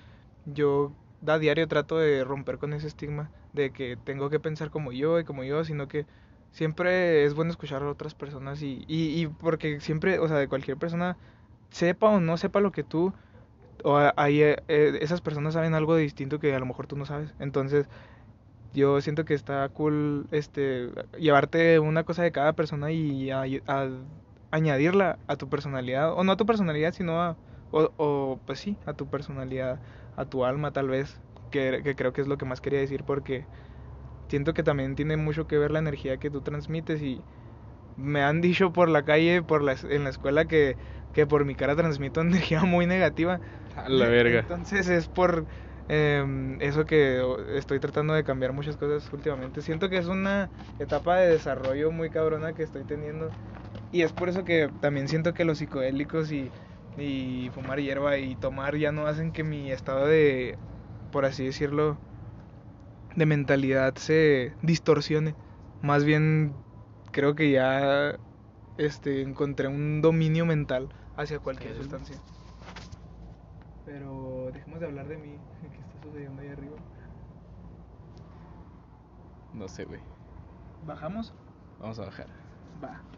yo 0.47 0.91
a 1.27 1.39
diario 1.39 1.69
trato 1.69 1.99
de 1.99 2.25
romper 2.25 2.57
con 2.57 2.73
ese 2.73 2.87
estigma 2.87 3.31
de 3.53 3.73
que 3.73 3.99
tengo 4.03 4.31
que 4.31 4.41
pensar 4.41 4.71
como 4.71 4.91
yo 4.91 5.21
y 5.21 5.25
como 5.25 5.45
yo, 5.45 5.65
sino 5.65 5.87
que 5.87 6.07
siempre 6.53 7.25
es 7.27 7.35
bueno 7.35 7.53
escuchar 7.53 7.83
a 7.85 7.91
otras 7.91 8.15
personas 8.17 8.63
y, 8.63 8.85
y, 8.89 9.23
y 9.23 9.29
porque 9.29 9.81
siempre, 9.81 10.21
o 10.21 10.29
sea, 10.29 10.39
de 10.39 10.49
cualquier 10.49 10.79
persona, 10.79 11.19
sepa 11.71 12.11
o 12.11 12.21
no 12.21 12.37
sepa 12.39 12.61
lo 12.61 12.73
que 12.73 12.85
tú, 12.85 13.15
o 13.85 13.99
ahí 14.17 14.43
eh, 14.43 14.59
esas 15.03 15.21
personas 15.23 15.55
saben 15.55 15.75
algo 15.75 15.97
distinto 15.97 16.39
que 16.41 16.55
a 16.55 16.61
lo 16.61 16.67
mejor 16.67 16.87
tú 16.89 16.97
no 16.97 17.07
sabes. 17.07 17.35
Entonces, 17.39 17.89
yo 18.73 19.01
siento 19.01 19.25
que 19.25 19.35
está 19.35 19.69
cool 19.71 20.29
este 20.31 20.91
llevarte 21.19 21.79
una 21.79 22.05
cosa 22.05 22.23
de 22.23 22.33
cada 22.33 22.55
persona 22.55 22.91
y 22.93 23.31
a- 23.31 23.45
a- 23.67 23.91
añadirla 24.51 25.19
a 25.27 25.37
tu 25.37 25.49
personalidad, 25.49 26.13
o 26.15 26.25
no 26.25 26.33
a 26.33 26.37
tu 26.37 26.47
personalidad, 26.47 26.93
sino 26.95 27.21
a, 27.23 27.39
o, 27.71 27.93
o, 27.97 28.41
pues 28.45 28.61
sí, 28.61 28.79
a 28.85 28.95
tu 28.95 29.09
personalidad, 29.09 29.81
a 30.17 30.27
tu 30.27 30.45
alma 30.45 30.73
tal 30.73 30.89
vez, 30.89 31.21
que, 31.51 31.81
que 31.83 31.97
creo 31.97 32.13
que 32.13 32.21
es 32.21 32.27
lo 32.29 32.37
que 32.39 32.45
más 32.45 32.61
quería 32.61 32.81
decir 32.81 33.05
porque 33.05 33.49
siento 34.33 34.55
que 34.55 34.65
también 34.65 34.97
tiene 34.97 35.17
mucho 35.19 35.47
que 35.47 35.59
ver 35.59 35.71
la 35.73 35.81
energía 35.81 36.19
que 36.19 36.31
tú 36.31 36.43
transmites 36.43 37.03
y 37.03 37.27
me 37.97 38.23
han 38.23 38.41
dicho 38.43 38.73
por 38.73 38.89
la 38.89 39.05
calle, 39.05 39.43
por 39.43 39.63
la, 39.63 39.75
en 39.85 40.05
la 40.05 40.11
escuela 40.11 40.47
que, 40.47 40.79
que 41.13 41.27
por 41.27 41.45
mi 41.45 41.57
cara 41.57 41.77
transmito 41.77 42.21
energía 42.23 42.63
muy 42.65 42.87
negativa. 42.87 43.41
A 43.75 43.89
la 43.89 44.07
verga. 44.09 44.47
Entonces 44.47 44.89
es 44.89 45.09
por 45.09 45.47
em, 45.89 46.61
eso 46.63 46.87
que 46.87 47.23
estoy 47.57 47.81
tratando 47.81 48.15
de 48.15 48.25
cambiar 48.25 48.53
muchas 48.53 48.77
cosas 48.77 49.13
últimamente. 49.13 49.63
Siento 49.63 49.89
que 49.91 49.99
es 49.99 50.07
una 50.07 50.51
etapa 50.79 51.17
de 51.19 51.31
desarrollo 51.31 51.91
muy 51.93 52.11
cabrona 52.11 52.55
que 52.55 52.63
estoy 52.63 52.85
teniendo. 52.85 53.35
Y 53.91 54.03
es 54.03 54.13
por 54.13 54.29
eso 54.29 54.45
que 54.45 54.71
también 54.81 55.09
siento 55.09 55.35
que 55.35 55.45
los 55.45 55.59
psicodélicos 55.59 56.33
y, 56.33 56.55
y 56.97 57.51
fumar 57.53 57.81
hierba 57.81 58.19
y 58.19 58.37
tomar 58.37 58.77
ya 58.77 58.93
no 58.93 59.07
hacen 59.07 59.33
que 59.33 59.45
mi 59.45 59.71
estado 59.73 60.07
de, 60.07 60.61
por 61.11 61.25
así 61.27 61.45
decirlo, 61.47 62.03
de 63.15 63.27
mentalidad 63.27 63.95
se 63.97 64.55
distorsione. 64.63 65.35
Más 65.83 66.05
bien 66.05 66.55
creo 67.11 67.35
que 67.35 67.51
ya 67.51 68.19
este 68.79 69.23
encontré 69.23 69.69
un 69.69 70.01
dominio 70.03 70.47
mental 70.47 70.89
hacia 71.17 71.39
cualquier 71.39 71.77
sustancia. 71.77 72.17
Pero 73.85 74.51
dejemos 74.53 74.81
de 74.81 74.87
hablar 74.87 75.09
de 75.09 75.17
mí, 75.17 75.37
¿qué 75.61 75.67
está 75.67 76.03
sucediendo 76.03 76.43
ahí 76.43 76.49
arriba? 76.49 76.77
No 79.53 79.69
sé, 79.69 79.85
güey. 79.85 80.01
¿Bajamos? 80.87 81.33
Vamos 81.79 81.99
a 81.99 82.07
bajar. 82.07 82.27
Va. 82.83 83.13